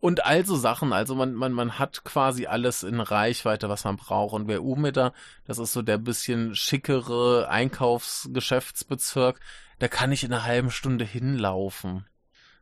[0.00, 4.34] Und also Sachen, also man, man, man hat quasi alles in Reichweite, was man braucht.
[4.34, 5.12] Und wer Umeda,
[5.46, 9.38] das ist so der bisschen schickere Einkaufsgeschäftsbezirk,
[9.78, 12.04] da kann ich in einer halben Stunde hinlaufen.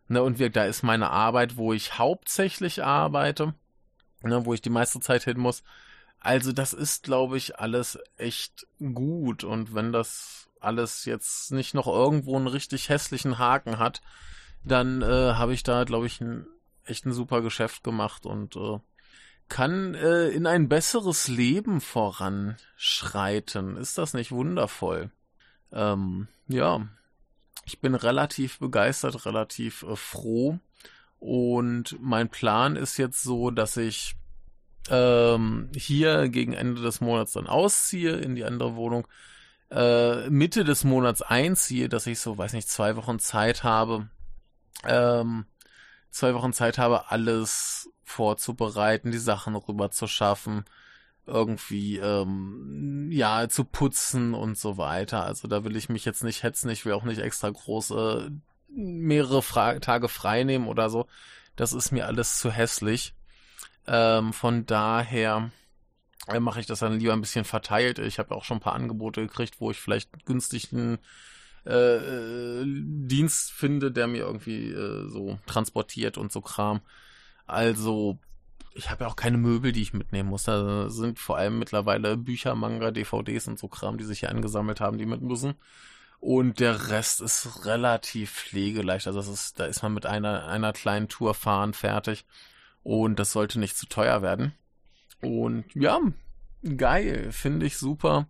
[0.09, 3.55] Ne, und wir, da ist meine Arbeit, wo ich hauptsächlich arbeite
[4.23, 5.63] ne, wo ich die meiste Zeit hin muss.
[6.19, 9.45] Also das ist, glaube ich, alles echt gut.
[9.45, 14.03] Und wenn das alles jetzt nicht noch irgendwo einen richtig hässlichen Haken hat,
[14.63, 16.47] dann äh, habe ich da, glaube ich, ein,
[16.85, 18.79] echt ein super Geschäft gemacht und äh,
[19.49, 23.77] kann äh, in ein besseres Leben voranschreiten.
[23.77, 25.11] Ist das nicht wundervoll?
[25.73, 26.87] Ähm, ja,
[27.65, 30.59] ich bin relativ begeistert, relativ äh, froh
[31.21, 34.17] und mein Plan ist jetzt so, dass ich
[34.89, 39.07] ähm, hier gegen Ende des Monats dann ausziehe in die andere Wohnung,
[39.71, 44.09] äh, Mitte des Monats einziehe, dass ich so, weiß nicht, zwei Wochen Zeit habe,
[44.85, 45.45] ähm,
[46.11, 50.65] zwei Wochen Zeit habe, alles vorzubereiten, die Sachen rüber zu schaffen,
[51.27, 55.25] irgendwie, ähm, ja, zu putzen und so weiter.
[55.25, 58.33] Also da will ich mich jetzt nicht hetzen, ich will auch nicht extra große
[58.75, 61.07] mehrere Fra Tage frei nehmen oder so.
[61.57, 63.15] Das ist mir alles zu hässlich.
[63.87, 65.51] Ähm, von daher
[66.29, 67.99] äh, mache ich das dann lieber ein bisschen verteilt.
[67.99, 70.99] Ich habe auch schon ein paar Angebote gekriegt, wo ich vielleicht günstig einen
[71.67, 76.81] äh, äh, Dienst finde, der mir irgendwie äh, so transportiert und so Kram.
[77.47, 78.19] Also
[78.75, 80.45] ich habe ja auch keine Möbel, die ich mitnehmen muss.
[80.45, 84.81] Da sind vor allem mittlerweile Bücher, Manga, DVDs und so Kram, die sich hier angesammelt
[84.81, 85.55] haben, die mit müssen.
[86.21, 89.07] Und der Rest ist relativ pflegeleicht.
[89.07, 92.27] Also das ist, da ist man mit einer, einer kleinen Tour fahren fertig.
[92.83, 94.53] Und das sollte nicht zu teuer werden.
[95.23, 95.99] Und ja,
[96.77, 98.27] geil, finde ich super.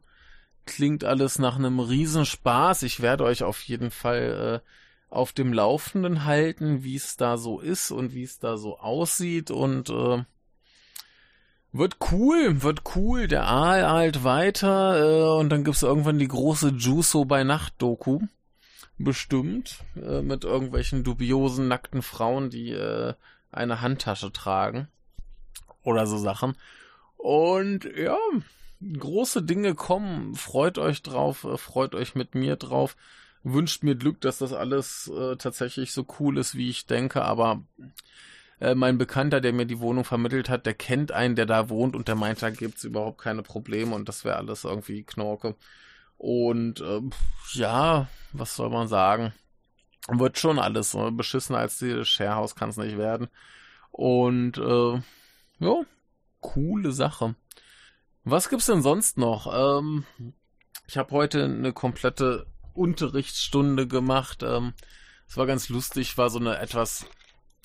[0.67, 2.85] Klingt alles nach einem Riesenspaß.
[2.85, 7.59] Ich werde euch auf jeden Fall äh, auf dem Laufenden halten, wie es da so
[7.59, 9.51] ist und wie es da so aussieht.
[9.51, 10.25] Und äh,
[11.73, 13.29] wird cool, wird cool.
[13.29, 18.21] Der Aal alt weiter äh, und dann gibt's irgendwann die große Juso bei Nacht Doku.
[18.99, 19.85] Bestimmt.
[19.97, 23.15] Äh, mit irgendwelchen dubiosen, nackten Frauen, die äh,
[23.51, 24.89] eine Handtasche tragen.
[25.83, 26.57] Oder so Sachen.
[27.17, 28.19] Und ja,
[28.81, 30.35] große Dinge kommen.
[30.35, 32.97] Freut euch drauf, äh, freut euch mit mir drauf.
[33.43, 37.63] Wünscht mir Glück, dass das alles äh, tatsächlich so cool ist, wie ich denke, aber
[38.61, 41.97] äh, mein Bekannter, der mir die Wohnung vermittelt hat, der kennt einen, der da wohnt
[41.97, 45.57] und der meint, da gibt's überhaupt keine Probleme und das wäre alles irgendwie Knorke.
[46.19, 47.01] Und äh,
[47.53, 49.33] ja, was soll man sagen?
[50.09, 53.29] Wird schon alles so beschissener als die Sharehouse kann es nicht werden.
[53.91, 55.01] Und äh,
[55.59, 55.81] ja,
[56.41, 57.35] coole Sache.
[58.25, 59.51] Was gibt's denn sonst noch?
[59.53, 60.05] Ähm,
[60.87, 64.43] ich habe heute eine komplette Unterrichtsstunde gemacht.
[64.43, 64.75] Ähm,
[65.27, 67.07] es war ganz lustig, war so eine etwas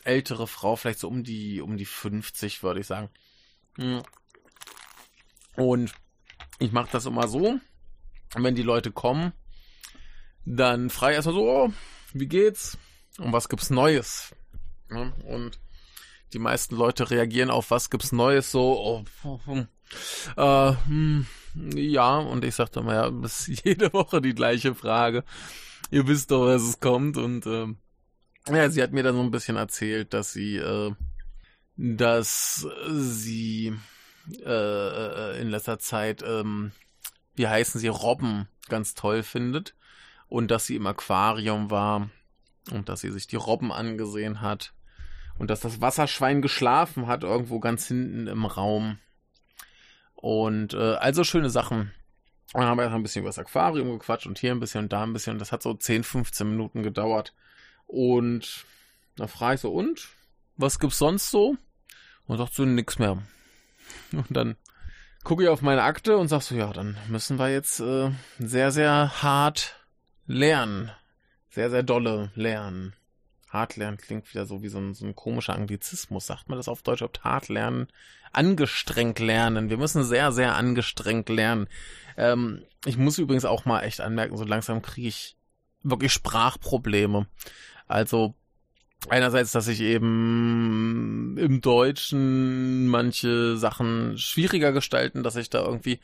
[0.05, 3.09] ältere Frau, vielleicht so um die, um die 50, würde ich sagen.
[5.55, 5.93] Und
[6.59, 7.59] ich mache das immer so,
[8.35, 9.33] wenn die Leute kommen,
[10.45, 11.73] dann frage ich erstmal so, oh,
[12.13, 12.77] wie geht's?
[13.17, 14.33] Und was gibt's Neues?
[14.89, 15.59] und
[16.33, 19.65] die meisten Leute reagieren auf was gibt's Neues so, oh,
[20.37, 21.25] äh, hm,
[21.55, 25.23] ja, und ich sagte mal, ja, das ist jede Woche die gleiche Frage.
[25.91, 27.67] Ihr wisst doch, was es kommt und äh,
[28.49, 30.93] ja, sie hat mir dann so ein bisschen erzählt, dass sie, äh,
[31.77, 33.75] dass sie
[34.43, 36.71] äh, äh, in letzter Zeit, ähm,
[37.35, 39.75] wie heißen sie, Robben ganz toll findet
[40.27, 42.09] und dass sie im Aquarium war
[42.71, 44.73] und dass sie sich die Robben angesehen hat
[45.37, 48.99] und dass das Wasserschwein geschlafen hat irgendwo ganz hinten im Raum.
[50.13, 51.91] Und äh, also schöne Sachen.
[52.53, 54.85] Und dann haben wir erst ein bisschen über das Aquarium gequatscht und hier ein bisschen
[54.85, 55.33] und da ein bisschen.
[55.33, 57.33] Und das hat so 10, 15 Minuten gedauert.
[57.95, 58.65] Und
[59.15, 60.09] dann frage ich so, und?
[60.57, 61.55] Was gibt's sonst so?
[62.27, 63.23] Und sagt so, nix mehr.
[64.11, 64.57] Und dann
[65.23, 68.71] gucke ich auf meine Akte und sag so, ja, dann müssen wir jetzt äh, sehr,
[68.71, 69.79] sehr hart
[70.27, 70.91] lernen.
[71.49, 72.93] Sehr, sehr dolle lernen.
[73.47, 76.27] Hart lernen klingt wieder so wie so ein, so ein komischer Anglizismus.
[76.27, 77.01] Sagt man das auf Deutsch?
[77.01, 77.87] Ob hart lernen?
[78.33, 79.69] Angestrengt lernen.
[79.69, 81.69] Wir müssen sehr, sehr angestrengt lernen.
[82.17, 85.37] Ähm, ich muss übrigens auch mal echt anmerken, so langsam kriege ich
[85.85, 87.27] wirklich Sprachprobleme.
[87.87, 88.35] Also
[89.09, 95.99] einerseits, dass ich eben im Deutschen manche Sachen schwieriger gestalten, dass ich da irgendwie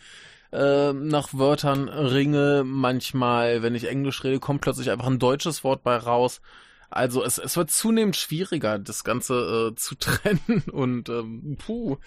[0.51, 2.63] äh, nach Wörtern ringe.
[2.65, 6.41] Manchmal, wenn ich Englisch rede, kommt plötzlich einfach ein deutsches Wort bei raus.
[6.89, 11.97] Also es, es wird zunehmend schwieriger, das Ganze äh, zu trennen und ähm, puh,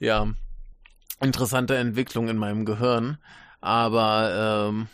[0.00, 0.32] ja,
[1.20, 3.18] interessante Entwicklung in meinem Gehirn.
[3.60, 4.88] Aber ähm,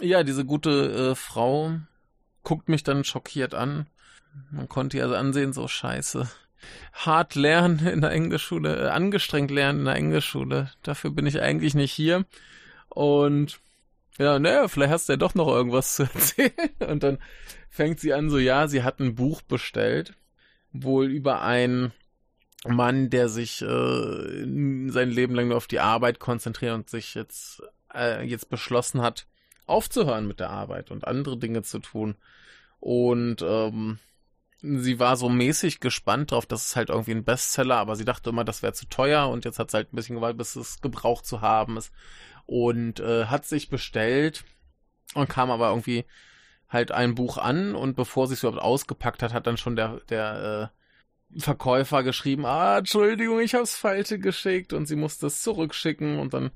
[0.00, 1.72] ja, diese gute äh, Frau
[2.42, 3.86] guckt mich dann schockiert an.
[4.50, 6.28] Man konnte ihr also ansehen, so scheiße.
[6.92, 10.70] Hart lernen in der Englischschule, äh, angestrengt lernen in der Englischschule.
[10.82, 12.24] Dafür bin ich eigentlich nicht hier.
[12.88, 13.60] Und
[14.18, 16.52] ja, naja, vielleicht hast du ja doch noch irgendwas zu erzählen.
[16.86, 17.18] Und dann
[17.70, 20.14] fängt sie an, so, ja, sie hat ein Buch bestellt,
[20.72, 21.92] wohl über einen
[22.66, 27.62] Mann, der sich äh, sein Leben lang nur auf die Arbeit konzentriert und sich jetzt,
[27.94, 29.26] äh, jetzt beschlossen hat,
[29.70, 32.16] aufzuhören mit der Arbeit und andere Dinge zu tun.
[32.80, 33.98] Und ähm,
[34.62, 38.30] sie war so mäßig gespannt drauf, dass es halt irgendwie ein Bestseller, aber sie dachte
[38.30, 40.80] immer, das wäre zu teuer und jetzt hat sie halt ein bisschen gewartet, bis es
[40.80, 41.92] gebraucht zu haben ist.
[42.46, 44.44] Und äh, hat sich bestellt
[45.14, 46.04] und kam aber irgendwie
[46.68, 50.00] halt ein Buch an und bevor sie es überhaupt ausgepackt hat, hat dann schon der,
[50.08, 50.70] der
[51.34, 56.34] äh, Verkäufer geschrieben, ah, Entschuldigung, ich hab's falsche geschickt und sie musste es zurückschicken und
[56.34, 56.50] dann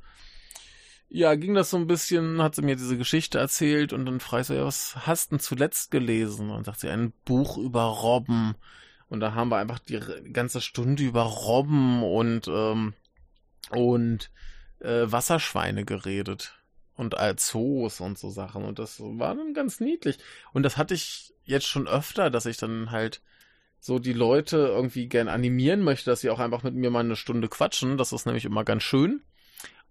[1.15, 4.41] ja, ging das so ein bisschen, hat sie mir diese Geschichte erzählt und dann frage
[4.41, 6.51] ich so, was hast du denn zuletzt gelesen?
[6.51, 8.57] Und sagt sie, ein Buch über Robben.
[9.09, 10.01] Und da haben wir einfach die
[10.33, 12.95] ganze Stunde über Robben und, ähm,
[13.71, 14.33] und
[14.81, 16.59] äh, Wasserschweine geredet.
[16.97, 18.65] Und Zoos und so Sachen.
[18.65, 20.19] Und das war dann ganz niedlich.
[20.53, 23.23] Und das hatte ich jetzt schon öfter, dass ich dann halt
[23.79, 27.15] so die Leute irgendwie gern animieren möchte, dass sie auch einfach mit mir mal eine
[27.15, 27.99] Stunde quatschen.
[27.99, 29.23] Das ist nämlich immer ganz schön.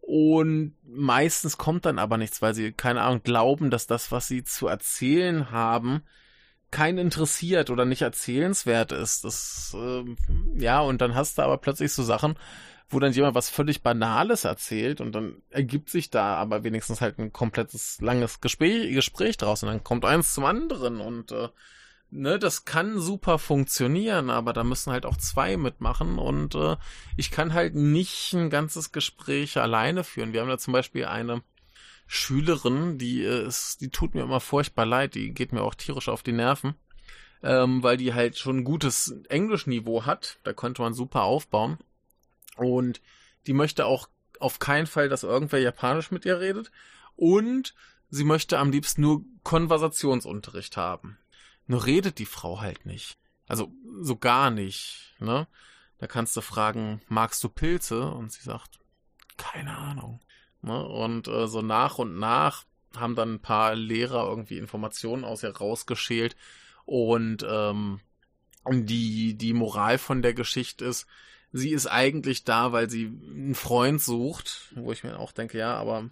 [0.05, 4.43] Und meistens kommt dann aber nichts, weil sie, keine Ahnung, glauben, dass das, was sie
[4.43, 6.03] zu erzählen haben,
[6.71, 9.23] keinen interessiert oder nicht erzählenswert ist.
[9.23, 10.03] Das, äh,
[10.61, 12.35] ja, und dann hast du aber plötzlich so Sachen,
[12.89, 17.17] wo dann jemand was völlig Banales erzählt und dann ergibt sich da aber wenigstens halt
[17.17, 21.47] ein komplettes langes Gespräch, Gespräch draus und dann kommt eins zum anderen und äh,
[22.13, 26.77] ne, das kann super funktionieren, aber da müssen halt auch zwei mitmachen und äh,
[27.17, 30.33] ich kann halt nicht ein ganzes Gespräch alleine führen.
[30.33, 31.43] Wir haben da zum Beispiel eine
[32.07, 36.09] Schülerin, die äh, ist, die tut mir immer furchtbar leid, die geht mir auch tierisch
[36.09, 36.75] auf die Nerven,
[37.41, 41.77] ähm, weil die halt schon ein gutes Englischniveau hat, da könnte man super aufbauen
[42.55, 43.01] und
[43.47, 44.07] die möchte auch
[44.39, 46.71] auf keinen Fall, dass irgendwer Japanisch mit ihr redet
[47.15, 47.73] und
[48.09, 51.17] sie möchte am liebsten nur Konversationsunterricht haben.
[51.65, 53.17] Nur redet die Frau halt nicht.
[53.47, 55.47] Also so gar nicht, ne?
[55.97, 58.09] Da kannst du fragen, magst du Pilze?
[58.09, 58.79] Und sie sagt,
[59.37, 60.19] keine Ahnung.
[60.61, 60.85] Ne?
[60.85, 65.55] Und äh, so nach und nach haben dann ein paar Lehrer irgendwie Informationen aus ihr
[65.55, 66.35] rausgeschält.
[66.85, 68.01] Und ähm,
[68.69, 71.07] die, die Moral von der Geschichte ist,
[71.51, 75.75] sie ist eigentlich da, weil sie einen Freund sucht, wo ich mir auch denke, ja,
[75.75, 76.09] aber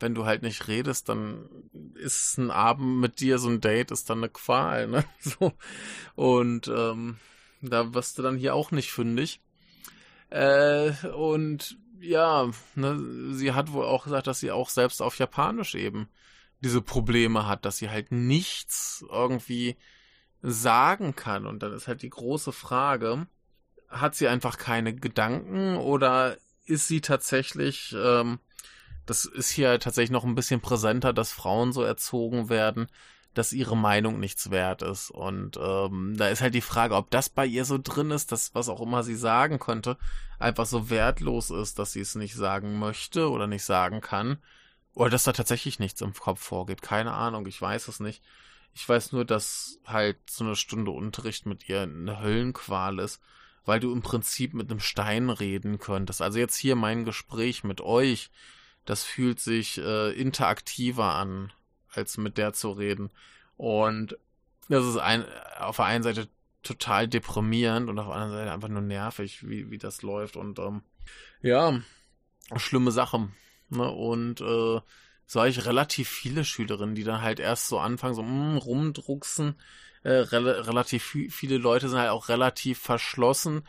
[0.00, 1.48] wenn du halt nicht redest, dann
[1.94, 5.04] ist ein Abend mit dir, so ein Date, ist dann eine Qual, ne?
[5.20, 5.52] So.
[6.14, 7.18] Und ähm,
[7.60, 9.40] da wirst du dann hier auch nicht fündig.
[10.30, 15.74] Äh, und ja, ne, sie hat wohl auch gesagt, dass sie auch selbst auf Japanisch
[15.74, 16.08] eben
[16.60, 19.76] diese Probleme hat, dass sie halt nichts irgendwie
[20.42, 21.46] sagen kann.
[21.46, 23.26] Und dann ist halt die große Frage,
[23.88, 26.36] hat sie einfach keine Gedanken oder
[26.66, 28.38] ist sie tatsächlich ähm,
[29.08, 32.88] das ist hier tatsächlich noch ein bisschen präsenter, dass Frauen so erzogen werden,
[33.32, 35.10] dass ihre Meinung nichts wert ist.
[35.10, 38.54] Und ähm, da ist halt die Frage, ob das bei ihr so drin ist, dass
[38.54, 39.96] was auch immer sie sagen könnte,
[40.38, 44.36] einfach so wertlos ist, dass sie es nicht sagen möchte oder nicht sagen kann.
[44.92, 46.82] Oder dass da tatsächlich nichts im Kopf vorgeht.
[46.82, 48.22] Keine Ahnung, ich weiß es nicht.
[48.74, 53.22] Ich weiß nur, dass halt so eine Stunde Unterricht mit ihr eine Höllenqual ist,
[53.64, 56.20] weil du im Prinzip mit einem Stein reden könntest.
[56.20, 58.30] Also jetzt hier mein Gespräch mit euch
[58.88, 61.52] das fühlt sich äh, interaktiver an
[61.90, 63.10] als mit der zu reden.
[63.58, 64.16] Und
[64.70, 65.26] das ist ein,
[65.58, 66.28] auf der einen Seite
[66.62, 70.36] total deprimierend und auf der anderen Seite einfach nur nervig, wie, wie das läuft.
[70.36, 70.80] Und ähm,
[71.42, 71.78] ja,
[72.56, 73.28] schlimme Sache.
[73.68, 73.90] Ne?
[73.90, 74.80] Und äh,
[75.26, 78.56] so habe ich relativ viele Schülerinnen, die dann halt erst so anfangen, so mh, hm,
[78.56, 79.56] rumdrucksen.
[80.02, 83.66] Äh, re relativ viele Leute sind halt auch relativ verschlossen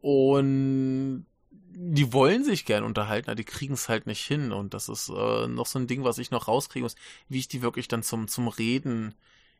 [0.00, 4.52] und die wollen sich gern unterhalten, aber die kriegen es halt nicht hin.
[4.52, 6.96] Und das ist äh, noch so ein Ding, was ich noch rauskriegen muss,
[7.28, 9.14] wie ich die wirklich dann zum, zum Reden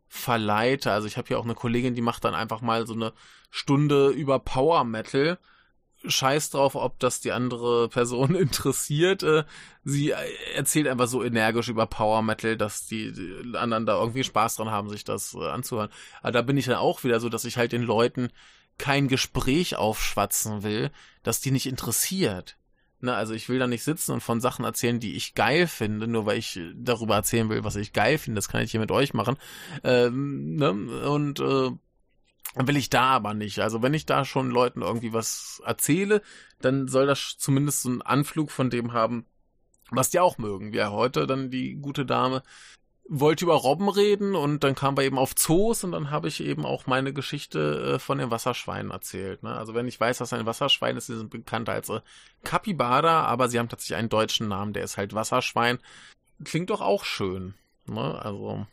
[0.08, 0.92] verleite.
[0.92, 3.12] Also ich habe hier auch eine Kollegin, die macht dann einfach mal so eine
[3.50, 5.38] Stunde über Power Metal.
[6.04, 9.22] Scheiß drauf, ob das die andere Person interessiert.
[9.22, 9.44] Äh,
[9.84, 10.10] sie
[10.54, 13.12] erzählt einfach so energisch über Power Metal, dass die,
[13.54, 15.90] anderen da irgendwie Spaß dran haben, sich das äh, anzuhören.
[16.22, 18.30] Aber da bin ich dann auch wieder so, dass ich halt den Leuten
[18.80, 20.90] kein Gespräch aufschwatzen will,
[21.22, 22.56] das die nicht interessiert.
[23.02, 26.06] Ne, also ich will da nicht sitzen und von Sachen erzählen, die ich geil finde,
[26.06, 28.38] nur weil ich darüber erzählen will, was ich geil finde.
[28.38, 29.36] Das kann ich hier mit euch machen.
[29.84, 30.70] Ähm, ne?
[30.70, 31.70] Und äh,
[32.56, 33.60] will ich da aber nicht.
[33.60, 36.20] Also wenn ich da schon Leuten irgendwie was erzähle,
[36.60, 39.24] dann soll das zumindest so einen Anflug von dem haben,
[39.90, 40.72] was die auch mögen.
[40.72, 42.42] Wie heute dann die gute Dame
[43.12, 46.40] wollte über Robben reden und dann kam wir eben auf Zoos und dann habe ich
[46.40, 49.42] eben auch meine Geschichte äh, von den Wasserschweinen erzählt.
[49.42, 49.50] Ne?
[49.50, 52.00] Also wenn ich weiß, was ein Wasserschwein ist, sie sind bekannt als äh,
[52.44, 55.80] Capybara, aber sie haben tatsächlich einen deutschen Namen, der ist halt Wasserschwein.
[56.44, 57.54] Klingt doch auch schön.
[57.86, 58.22] Ne?
[58.22, 58.64] Also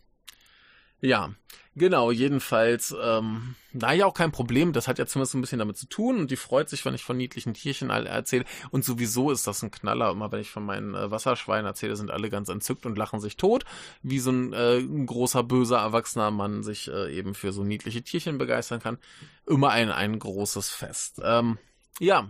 [1.02, 1.32] ja,
[1.76, 5.78] genau, jedenfalls, ähm, da ja auch kein Problem, das hat ja zumindest ein bisschen damit
[5.78, 8.46] zu tun und die freut sich, wenn ich von niedlichen Tierchen erzähle.
[8.72, 12.10] Und sowieso ist das ein Knaller, immer wenn ich von meinen äh, Wasserschweinen erzähle, sind
[12.10, 13.64] alle ganz entzückt und lachen sich tot,
[14.02, 18.02] wie so ein, äh, ein großer, böser, erwachsener Mann sich äh, eben für so niedliche
[18.02, 18.98] Tierchen begeistern kann.
[19.46, 21.22] Immer ein, ein großes Fest.
[21.24, 21.60] Ähm,
[22.00, 22.28] ja,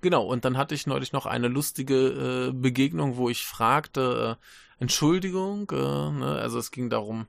[0.00, 4.82] genau, und dann hatte ich neulich noch eine lustige äh, Begegnung, wo ich fragte, äh,
[4.82, 7.26] Entschuldigung, äh, ne, also es ging darum,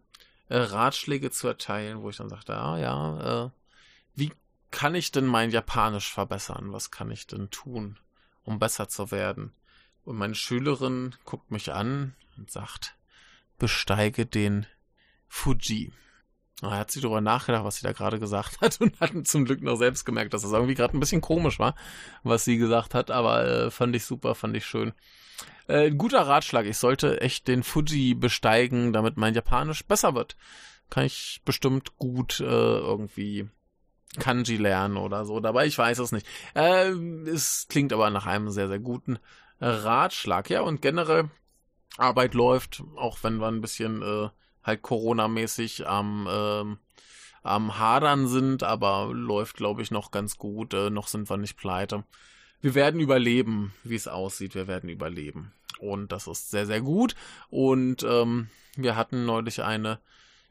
[0.50, 3.50] äh, Ratschläge zu erteilen, wo ich dann sagte, ah ja, äh,
[4.16, 4.34] wie
[4.72, 6.74] kann ich denn mein Japanisch verbessern?
[6.74, 7.98] Was kann ich denn tun,
[8.44, 9.54] um besser zu werden?
[10.04, 12.96] Und meine Schülerin guckt mich an und sagt,
[13.58, 14.66] besteige den
[15.28, 15.94] Fuji.
[16.62, 19.62] Er hat sie darüber nachgedacht, was sie da gerade gesagt hat und hat zum Glück
[19.62, 21.76] noch selbst gemerkt, dass das irgendwie gerade ein bisschen komisch war,
[22.24, 24.94] was sie gesagt hat, aber äh, fand ich super, fand ich schön.
[25.68, 26.66] Äh, guter Ratschlag.
[26.66, 30.36] Ich sollte echt den Fuji besteigen, damit mein Japanisch besser wird.
[30.90, 33.48] Kann ich bestimmt gut äh, irgendwie
[34.18, 35.40] Kanji lernen oder so.
[35.40, 36.26] Dabei, ich weiß es nicht.
[36.56, 36.90] Äh,
[37.30, 39.20] es klingt aber nach einem sehr, sehr guten
[39.62, 40.50] Ratschlag.
[40.50, 41.30] Ja, und generell
[41.98, 44.30] Arbeit läuft, auch wenn wir ein bisschen äh,
[44.64, 46.76] halt Corona-mäßig am, äh,
[47.44, 50.74] am Hadern sind, aber läuft, glaube ich, noch ganz gut.
[50.74, 52.04] Äh, noch sind wir nicht pleite.
[52.62, 54.56] Wir werden überleben, wie es aussieht.
[54.56, 55.54] Wir werden überleben.
[55.80, 57.16] Und das ist sehr, sehr gut.
[57.50, 60.00] Und ähm, wir hatten neulich eine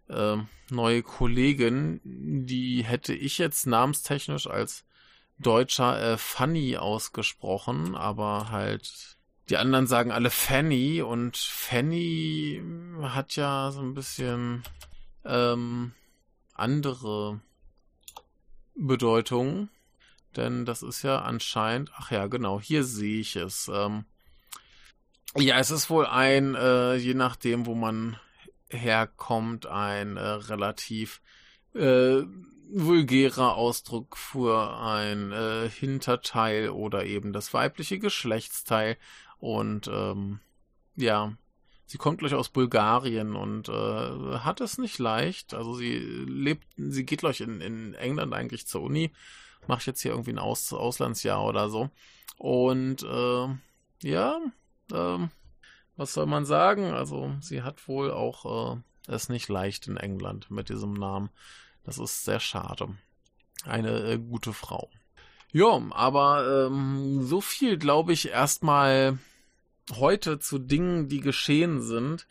[0.09, 0.37] äh,
[0.71, 4.85] neue Kollegin, die hätte ich jetzt namenstechnisch als
[5.39, 9.18] deutscher äh, Fanny ausgesprochen, aber halt
[9.49, 12.63] die anderen sagen alle Fanny und Fanny
[13.03, 14.63] hat ja so ein bisschen
[15.25, 15.93] ähm,
[16.55, 17.41] andere
[18.75, 19.69] Bedeutung,
[20.37, 23.71] denn das ist ja anscheinend, ach ja, genau, hier sehe ich es.
[23.73, 24.05] Ähm,
[25.37, 28.19] ja, es ist wohl ein, äh, je nachdem, wo man
[28.71, 31.21] herkommt, ein äh, relativ
[31.75, 32.23] äh,
[32.71, 38.97] vulgärer Ausdruck für ein äh, Hinterteil oder eben das weibliche Geschlechtsteil.
[39.39, 40.41] Und ähm,
[40.97, 41.33] ja,
[41.87, 45.55] sie kommt gleich aus Bulgarien und äh, hat es nicht leicht.
[45.55, 49.13] Also sie lebt, sie geht gleich in, in England eigentlich zur Uni,
[49.67, 51.91] macht jetzt hier irgendwie ein Aus Auslandsjahr oder so.
[52.37, 53.49] Und äh,
[54.03, 54.41] ja,
[54.93, 55.31] ähm,
[55.97, 56.93] was soll man sagen?
[56.93, 61.31] Also, sie hat wohl auch äh, es nicht leicht in England mit diesem Namen.
[61.85, 62.97] Das ist sehr schade.
[63.65, 64.91] Eine äh, gute Frau.
[65.51, 69.19] Ja, aber ähm, so viel glaube ich erstmal
[69.97, 72.27] heute zu Dingen, die geschehen sind.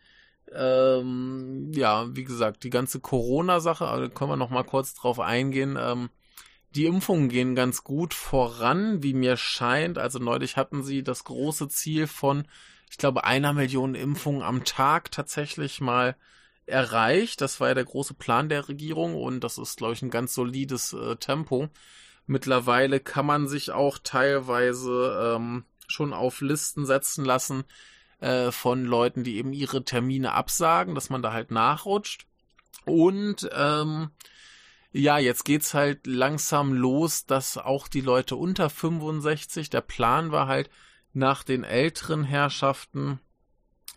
[0.54, 5.78] Ähm, ja, wie gesagt, die ganze Corona-Sache, also können wir noch mal kurz drauf eingehen.
[5.80, 6.10] Ähm,
[6.76, 9.98] die Impfungen gehen ganz gut voran, wie mir scheint.
[9.98, 12.48] Also neulich hatten sie das große Ziel von,
[12.90, 16.16] ich glaube, einer Million Impfungen am Tag tatsächlich mal
[16.66, 17.42] erreicht.
[17.42, 20.34] Das war ja der große Plan der Regierung und das ist, glaube ich, ein ganz
[20.34, 21.70] solides äh, Tempo.
[22.26, 27.64] Mittlerweile kann man sich auch teilweise ähm, schon auf Listen setzen lassen
[28.20, 32.28] äh, von Leuten, die eben ihre Termine absagen, dass man da halt nachrutscht.
[32.86, 34.12] Und ähm,
[34.92, 40.48] ja, jetzt geht's halt langsam los, dass auch die Leute unter 65, der Plan war
[40.48, 40.70] halt
[41.14, 43.20] nach den älteren Herrschaften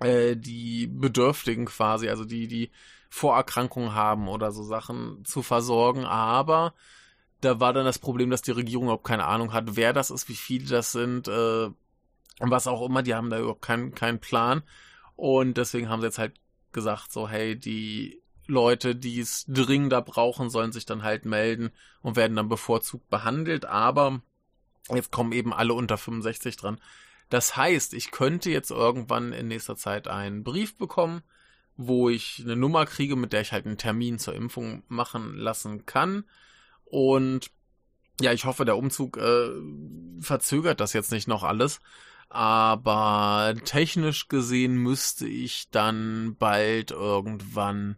[0.00, 2.70] äh, die Bedürftigen quasi, also die, die
[3.08, 6.04] Vorerkrankungen haben oder so Sachen zu versorgen.
[6.04, 6.74] Aber
[7.40, 10.28] da war dann das Problem, dass die Regierung überhaupt keine Ahnung hat, wer das ist,
[10.28, 11.70] wie viele das sind, äh,
[12.38, 13.02] was auch immer.
[13.02, 14.62] Die haben da überhaupt keinen keinen Plan.
[15.16, 16.34] Und deswegen haben sie jetzt halt
[16.72, 21.70] gesagt, so, hey, die Leute, die es dringender brauchen, sollen sich dann halt melden
[22.02, 23.64] und werden dann bevorzugt behandelt.
[23.66, 24.22] Aber
[24.88, 26.80] jetzt kommen eben alle unter 65 dran.
[27.28, 31.22] Das heißt, ich könnte jetzt irgendwann in nächster Zeit einen Brief bekommen,
[31.76, 35.86] wo ich eine Nummer kriege, mit der ich halt einen Termin zur Impfung machen lassen
[35.86, 36.24] kann.
[36.90, 37.50] Und
[38.20, 39.48] ja, ich hoffe, der Umzug äh,
[40.20, 41.80] verzögert das jetzt nicht noch alles.
[42.28, 47.96] Aber technisch gesehen müsste ich dann bald irgendwann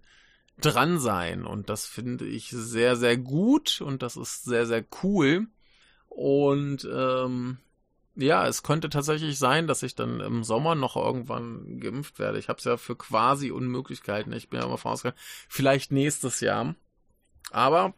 [0.61, 1.45] dran sein.
[1.45, 5.49] Und das finde ich sehr, sehr gut und das ist sehr, sehr cool.
[6.09, 7.59] Und ähm,
[8.15, 12.39] ja, es könnte tatsächlich sein, dass ich dann im Sommer noch irgendwann geimpft werde.
[12.39, 14.33] Ich habe es ja für quasi unmöglich gehalten.
[14.33, 15.21] Ich bin ja immer vorausgegangen.
[15.49, 16.75] Vielleicht nächstes Jahr.
[17.51, 17.95] Aber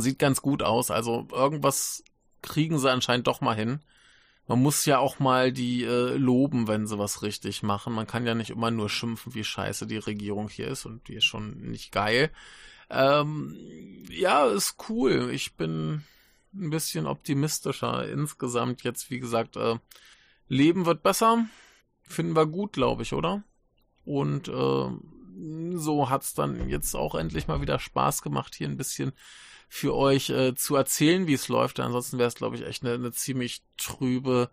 [0.00, 0.90] sieht ganz gut aus.
[0.90, 2.04] Also irgendwas
[2.42, 3.80] kriegen sie anscheinend doch mal hin.
[4.48, 7.92] Man muss ja auch mal die äh, loben, wenn sie was richtig machen.
[7.92, 11.14] Man kann ja nicht immer nur schimpfen, wie scheiße die Regierung hier ist und die
[11.14, 12.30] ist schon nicht geil.
[12.90, 13.56] Ähm,
[14.10, 15.30] ja, ist cool.
[15.32, 16.04] Ich bin
[16.54, 19.76] ein bisschen optimistischer insgesamt jetzt, wie gesagt, äh,
[20.48, 21.46] Leben wird besser.
[22.02, 23.42] Finden wir gut, glaube ich, oder?
[24.04, 24.90] Und äh,
[25.74, 29.12] so hat's dann jetzt auch endlich mal wieder Spaß gemacht, hier ein bisschen
[29.74, 31.80] für euch äh, zu erzählen, wie es läuft.
[31.80, 34.50] Ansonsten wäre es, glaube ich, echt eine, eine ziemlich trübe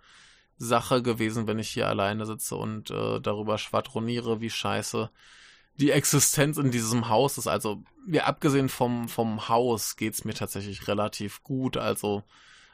[0.56, 5.12] Sache gewesen, wenn ich hier alleine sitze und äh, darüber schwadroniere, wie scheiße
[5.76, 7.48] die Existenz in diesem Haus ist.
[7.48, 11.76] Also, ja, abgesehen vom, vom Haus geht's mir tatsächlich relativ gut.
[11.76, 12.24] Also,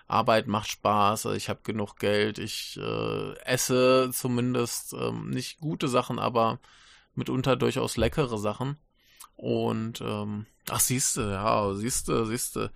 [0.08, 6.20] Arbeit macht Spaß, ich habe genug Geld, ich äh, esse zumindest ähm, nicht gute Sachen,
[6.20, 6.60] aber
[7.16, 8.78] mitunter durchaus leckere Sachen.
[9.36, 12.72] Und ähm, ach siehste, ja, siehste, siehste,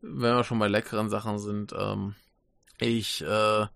[0.00, 2.14] wenn wir schon bei leckeren Sachen sind, ähm,
[2.78, 3.66] ich äh,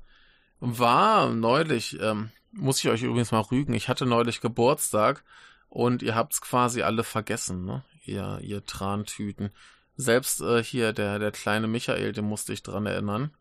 [0.60, 5.24] war neulich, ähm, muss ich euch übrigens mal rügen, ich hatte neulich Geburtstag
[5.68, 7.84] und ihr habt's quasi alle vergessen, ne?
[8.04, 9.50] Ihr, ihr Trantüten.
[9.96, 13.32] Selbst äh, hier der, der kleine Michael, den musste ich dran erinnern.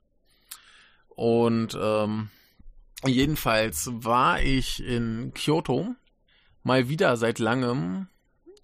[1.10, 2.30] Und ähm,
[3.06, 5.96] jedenfalls war ich in Kyoto
[6.64, 8.08] mal wieder seit langem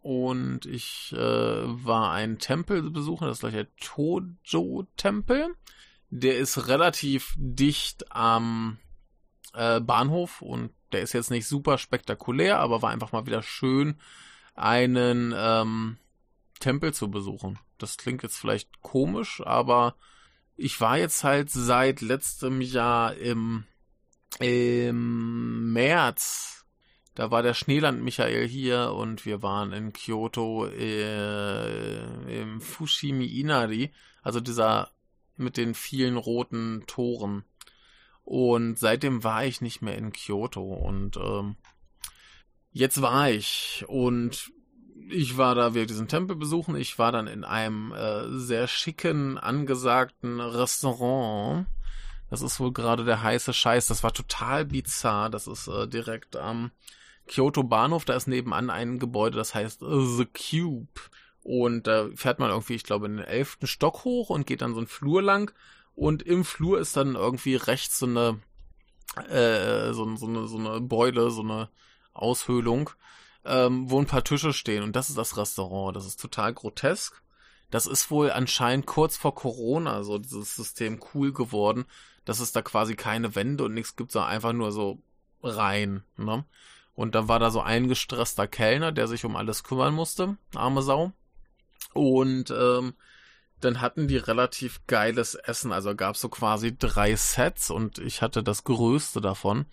[0.02, 5.56] und ich äh, war einen Tempel besuchen, das ist gleich der Tojo-Tempel.
[6.10, 8.80] Der ist relativ dicht am
[9.54, 13.96] äh, Bahnhof und der ist jetzt nicht super spektakulär, aber war einfach mal wieder schön,
[14.56, 15.98] einen ähm,
[16.60, 17.60] Tempel zu besuchen.
[17.78, 19.96] Das klingt jetzt vielleicht komisch, aber
[20.58, 23.66] ich war jetzt halt seit letztem Jahr im,
[24.40, 26.61] im März
[27.22, 33.92] da war der Schneeland Michael hier und wir waren in Kyoto äh, im Fushimi Inari,
[34.24, 34.90] also dieser
[35.38, 37.44] mit den vielen roten Toren.
[38.24, 41.58] Und seitdem war ich nicht mehr in Kyoto und ähm,
[42.72, 44.52] jetzt war ich und
[45.08, 46.76] ich war da, wir diesen Tempel besuchen.
[46.76, 51.68] Ich war dann in einem äh, sehr schicken, angesagten Restaurant.
[52.32, 53.86] Das ist wohl gerade der heiße Scheiß.
[53.86, 55.30] Das war total bizarr.
[55.30, 56.72] Das ist äh, direkt am
[57.32, 61.02] Kyoto Bahnhof, da ist nebenan ein Gebäude, das heißt äh, The Cube.
[61.44, 64.74] Und da fährt man irgendwie, ich glaube, in den elften Stock hoch und geht dann
[64.74, 65.52] so einen Flur lang.
[65.96, 68.40] Und im Flur ist dann irgendwie rechts so eine,
[69.30, 71.70] äh, so, so, eine, so eine Beule, so eine
[72.14, 72.92] Aushöhlung,
[73.46, 74.84] ähm, wo ein paar Tische stehen.
[74.84, 75.96] Und das ist das Restaurant.
[75.96, 77.24] Das ist total grotesk.
[77.72, 81.86] Das ist wohl anscheinend kurz vor Corona so dieses System cool geworden,
[82.26, 85.02] dass es da quasi keine Wände und nichts gibt, sondern einfach nur so
[85.42, 86.04] rein.
[86.18, 86.46] Ne?
[86.94, 90.82] Und dann war da so ein gestresster Kellner, der sich um alles kümmern musste, arme
[90.82, 91.14] Sau.
[91.94, 92.94] Und ähm,
[93.62, 95.72] dann hatten die relativ geiles Essen.
[95.72, 99.66] Also gab es so quasi drei Sets und ich hatte das größte davon.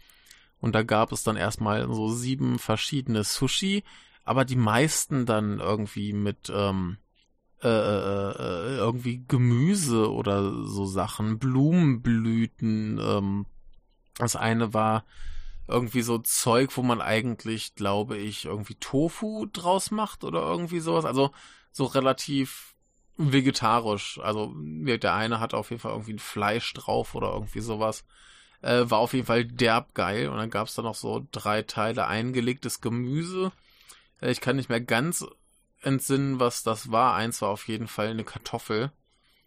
[0.60, 3.84] Und da gab es dann erstmal so sieben verschiedene Sushi,
[4.24, 6.98] aber die meisten dann irgendwie mit ähm,
[7.62, 12.98] äh, äh, äh irgendwie Gemüse oder so Sachen, Blumenblüten.
[13.00, 13.46] Ähm,
[14.18, 15.04] das eine war
[15.68, 21.04] irgendwie so Zeug, wo man eigentlich, glaube ich, irgendwie Tofu draus macht oder irgendwie sowas.
[21.04, 21.30] Also
[21.70, 22.74] so relativ
[23.18, 24.18] vegetarisch.
[24.22, 28.04] Also der eine hat auf jeden Fall irgendwie ein Fleisch drauf oder irgendwie sowas.
[28.62, 30.28] Äh, war auf jeden Fall derb geil.
[30.30, 33.52] Und dann gab's da noch so drei Teile eingelegtes Gemüse.
[34.22, 35.26] Äh, ich kann nicht mehr ganz
[35.82, 37.14] entsinnen, was das war.
[37.14, 38.90] Eins war auf jeden Fall eine Kartoffel.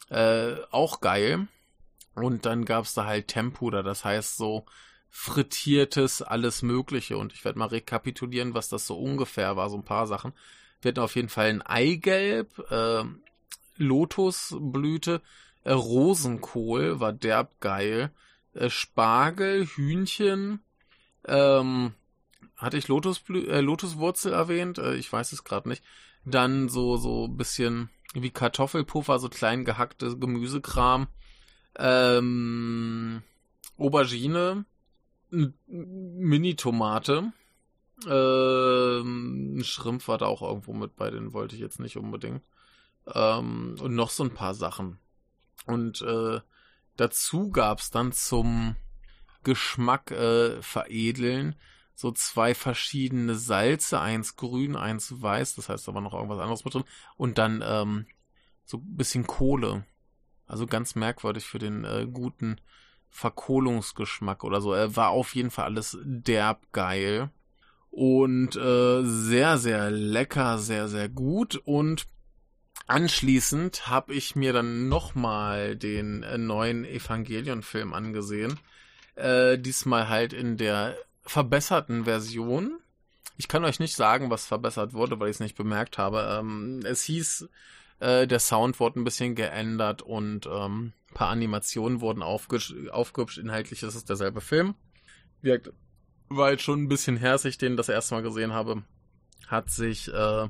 [0.09, 1.47] Äh, auch geil.
[2.13, 4.65] Und dann gab's da halt Tempura, das heißt so
[5.11, 7.17] frittiertes, alles Mögliche.
[7.17, 10.33] Und ich werde mal rekapitulieren, was das so ungefähr war, so ein paar Sachen.
[10.81, 13.03] Wir hatten auf jeden Fall ein Eigelb, äh,
[13.77, 15.21] Lotusblüte,
[15.63, 18.11] äh, Rosenkohl war derb geil,
[18.53, 20.61] äh, Spargel, Hühnchen,
[21.27, 21.93] ähm,
[22.61, 24.77] hatte ich Lotusblü äh, Lotuswurzel erwähnt?
[24.77, 25.83] Äh, ich weiß es gerade nicht.
[26.25, 31.07] Dann so so bisschen wie Kartoffelpuffer, so klein gehackte Gemüsekram.
[31.77, 33.23] Ähm,
[33.77, 34.65] Aubergine,
[35.67, 37.31] Mini-Tomate.
[38.07, 42.43] Ähm, Schrimp war da auch irgendwo mit bei, den wollte ich jetzt nicht unbedingt.
[43.13, 44.99] Ähm, und noch so ein paar Sachen.
[45.65, 46.41] Und äh,
[46.97, 48.75] dazu gab's dann zum
[49.43, 51.55] Geschmack äh, veredeln
[52.01, 56.73] so zwei verschiedene Salze, eins grün, eins weiß, das heißt aber noch irgendwas anderes mit
[56.73, 56.83] drin.
[57.15, 58.07] Und dann ähm,
[58.65, 59.85] so ein bisschen Kohle.
[60.47, 62.59] Also ganz merkwürdig für den äh, guten
[63.11, 64.73] Verkohlungsgeschmack oder so.
[64.73, 67.29] Er war auf jeden Fall alles derb geil.
[67.91, 71.61] Und äh, sehr, sehr lecker, sehr, sehr gut.
[71.65, 72.07] Und
[72.87, 78.59] anschließend habe ich mir dann nochmal den äh, neuen Evangelion-Film angesehen.
[79.15, 82.79] Äh, diesmal halt in der verbesserten Version.
[83.37, 86.37] Ich kann euch nicht sagen, was verbessert wurde, weil ich es nicht bemerkt habe.
[86.39, 87.49] Ähm, es hieß,
[87.99, 93.37] äh, der Sound wurde ein bisschen geändert und ähm, ein paar Animationen wurden aufgehübscht.
[93.37, 94.75] Inhaltlich ist es derselbe Film.
[95.41, 95.71] Wirkt,
[96.29, 98.83] war jetzt schon ein bisschen her, als ich den das erste Mal gesehen habe.
[99.47, 100.47] Hat sich äh,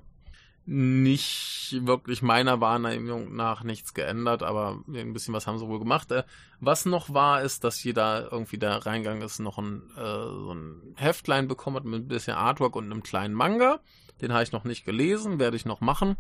[0.66, 6.12] nicht wirklich meiner Wahrnehmung nach nichts geändert, aber ein bisschen was haben sie wohl gemacht.
[6.12, 6.24] Äh,
[6.60, 10.94] was noch war, ist, dass jeder irgendwie da reingegangen ist, noch ein, äh, so ein
[10.98, 13.80] Heftlein bekommen hat mit ein bisschen Artwork und einem kleinen Manga.
[14.22, 16.16] Den habe ich noch nicht gelesen, werde ich noch machen.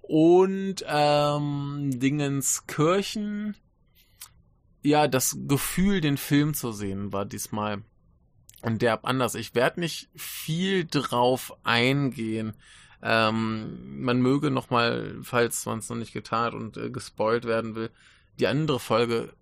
[0.00, 3.54] Und ähm, Dingenskirchen.
[4.84, 7.82] Ja, das Gefühl, den Film zu sehen, war diesmal
[8.62, 9.34] derb anders.
[9.34, 12.54] Ich werde nicht viel drauf eingehen
[13.06, 17.74] ähm, man möge nochmal, falls man es noch nicht getan hat und äh, gespoilt werden
[17.74, 17.90] will,
[18.40, 19.34] die andere Folge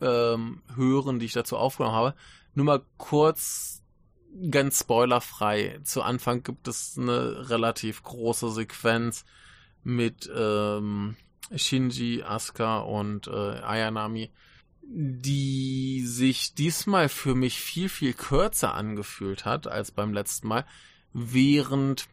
[0.00, 2.14] ähm, hören, die ich dazu aufgenommen habe.
[2.54, 3.82] Nur mal kurz,
[4.48, 5.80] ganz spoilerfrei.
[5.82, 9.24] Zu Anfang gibt es eine relativ große Sequenz
[9.82, 11.16] mit ähm,
[11.52, 14.30] Shinji, Asuka und äh, Ayanami,
[14.82, 20.66] die sich diesmal für mich viel, viel kürzer angefühlt hat als beim letzten Mal,
[21.12, 22.08] während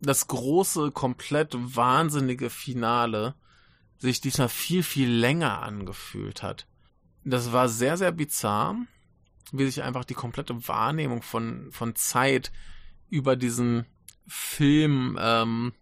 [0.00, 3.34] das große, komplett wahnsinnige Finale
[3.98, 6.66] sich diesmal viel, viel länger angefühlt hat.
[7.24, 8.76] Das war sehr, sehr bizarr,
[9.52, 12.52] wie sich einfach die komplette Wahrnehmung von, von Zeit
[13.10, 13.86] über diesen
[14.26, 15.72] Film ähm,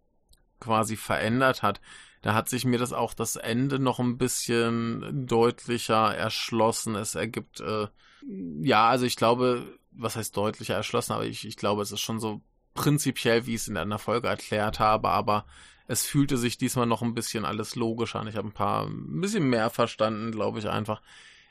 [0.60, 1.80] quasi verändert hat.
[2.26, 6.96] Da hat sich mir das auch das Ende noch ein bisschen deutlicher erschlossen.
[6.96, 7.86] Es ergibt, äh,
[8.60, 12.18] ja, also ich glaube, was heißt deutlicher erschlossen, aber ich, ich glaube, es ist schon
[12.18, 12.40] so
[12.74, 15.46] prinzipiell, wie ich es in einer Folge erklärt habe, aber
[15.86, 18.26] es fühlte sich diesmal noch ein bisschen alles logischer an.
[18.26, 21.02] Ich habe ein paar, ein bisschen mehr verstanden, glaube ich einfach.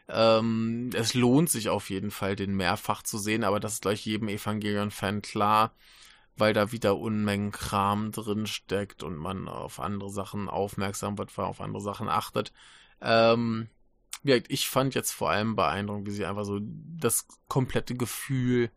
[0.09, 4.05] Ähm, es lohnt sich auf jeden Fall, den mehrfach zu sehen, aber das ist gleich
[4.05, 5.71] jedem Evangelion-Fan klar,
[6.37, 11.45] weil da wieder Unmengen Kram drin steckt und man auf andere Sachen aufmerksam wird, weil
[11.45, 12.51] auf andere Sachen achtet.
[13.01, 13.69] Ähm,
[14.23, 18.71] ich fand jetzt vor allem beeindruckend, wie sie einfach so das komplette Gefühl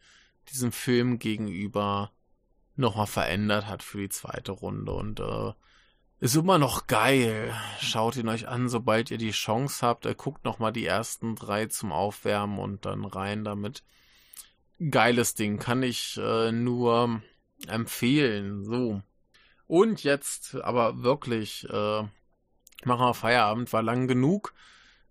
[0.50, 2.12] diesem Film gegenüber
[2.76, 5.52] nochmal verändert hat für die zweite Runde und äh,
[6.20, 7.54] ist immer noch geil.
[7.80, 10.04] Schaut ihn euch an, sobald ihr die Chance habt.
[10.04, 13.84] Er guckt nochmal die ersten drei zum Aufwärmen und dann rein damit.
[14.90, 17.22] Geiles Ding, kann ich äh, nur
[17.66, 18.64] empfehlen.
[18.64, 19.02] So.
[19.66, 22.02] Und jetzt aber wirklich, äh,
[22.84, 24.54] machen wir Feierabend, war lang genug.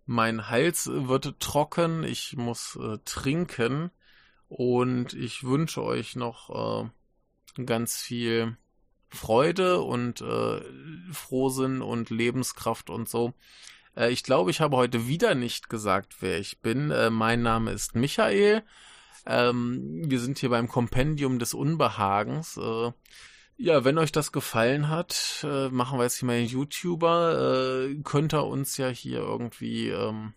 [0.05, 3.91] Mein Hals wird trocken, ich muss äh, trinken
[4.47, 6.89] und ich wünsche euch noch
[7.57, 8.57] äh, ganz viel
[9.09, 10.61] Freude und äh,
[11.11, 13.33] Frohsinn und Lebenskraft und so.
[13.95, 16.91] Äh, ich glaube, ich habe heute wieder nicht gesagt, wer ich bin.
[16.91, 18.63] Äh, mein Name ist Michael.
[19.27, 22.57] Ähm, wir sind hier beim Kompendium des Unbehagens.
[22.57, 22.91] Äh,
[23.57, 27.89] ja, wenn euch das gefallen hat, äh, machen wir jetzt hier mal einen YouTuber.
[27.89, 30.33] Äh, könnt ihr uns ja hier irgendwie ähm,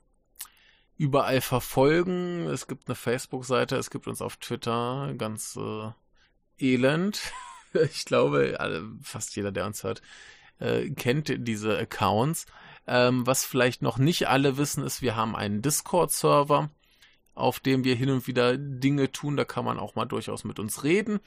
[0.97, 2.47] überall verfolgen.
[2.49, 5.91] Es gibt eine Facebook-Seite, es gibt uns auf Twitter ganz äh,
[6.59, 7.21] elend.
[7.73, 8.59] Ich glaube,
[9.01, 10.03] fast jeder, der uns hört,
[10.59, 12.47] äh, kennt diese Accounts.
[12.89, 16.71] Ähm, was vielleicht noch nicht alle wissen, ist, wir haben einen Discord-Server,
[17.41, 19.37] auf dem wir hin und wieder Dinge tun.
[19.37, 21.21] Da kann man auch mal durchaus mit uns reden,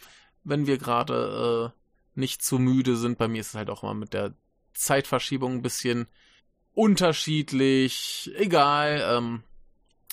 [0.43, 3.17] wenn wir gerade äh, nicht zu müde sind.
[3.17, 4.33] Bei mir ist es halt auch mal mit der
[4.73, 6.07] Zeitverschiebung ein bisschen
[6.73, 8.31] unterschiedlich.
[8.35, 9.03] Egal.
[9.05, 9.43] Ähm,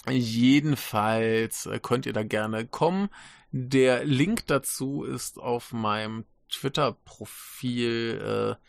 [0.09, 3.11] Jedenfalls äh, könnt ihr da gerne kommen.
[3.53, 8.67] Der Link dazu ist auf meinem Twitter-Profil äh,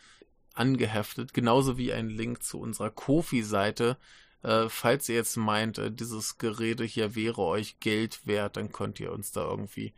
[0.54, 3.96] angeheftet, genauso wie ein Link zu unserer Kofi-Seite.
[4.42, 9.00] Äh, falls ihr jetzt meint, äh, dieses Gerede hier wäre euch Geld wert, dann könnt
[9.00, 9.92] ihr uns da irgendwie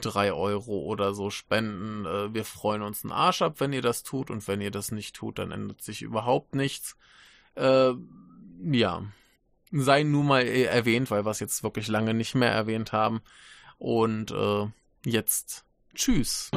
[0.00, 2.04] drei Euro oder so spenden.
[2.04, 4.30] Äh, wir freuen uns einen Arsch ab, wenn ihr das tut.
[4.30, 6.96] Und wenn ihr das nicht tut, dann ändert sich überhaupt nichts.
[7.54, 7.92] Äh,
[8.62, 9.02] ja.
[9.70, 13.20] Sei nun mal erwähnt, weil wir es jetzt wirklich lange nicht mehr erwähnt haben.
[13.78, 14.66] Und äh,
[15.04, 15.64] jetzt
[15.94, 16.50] tschüss.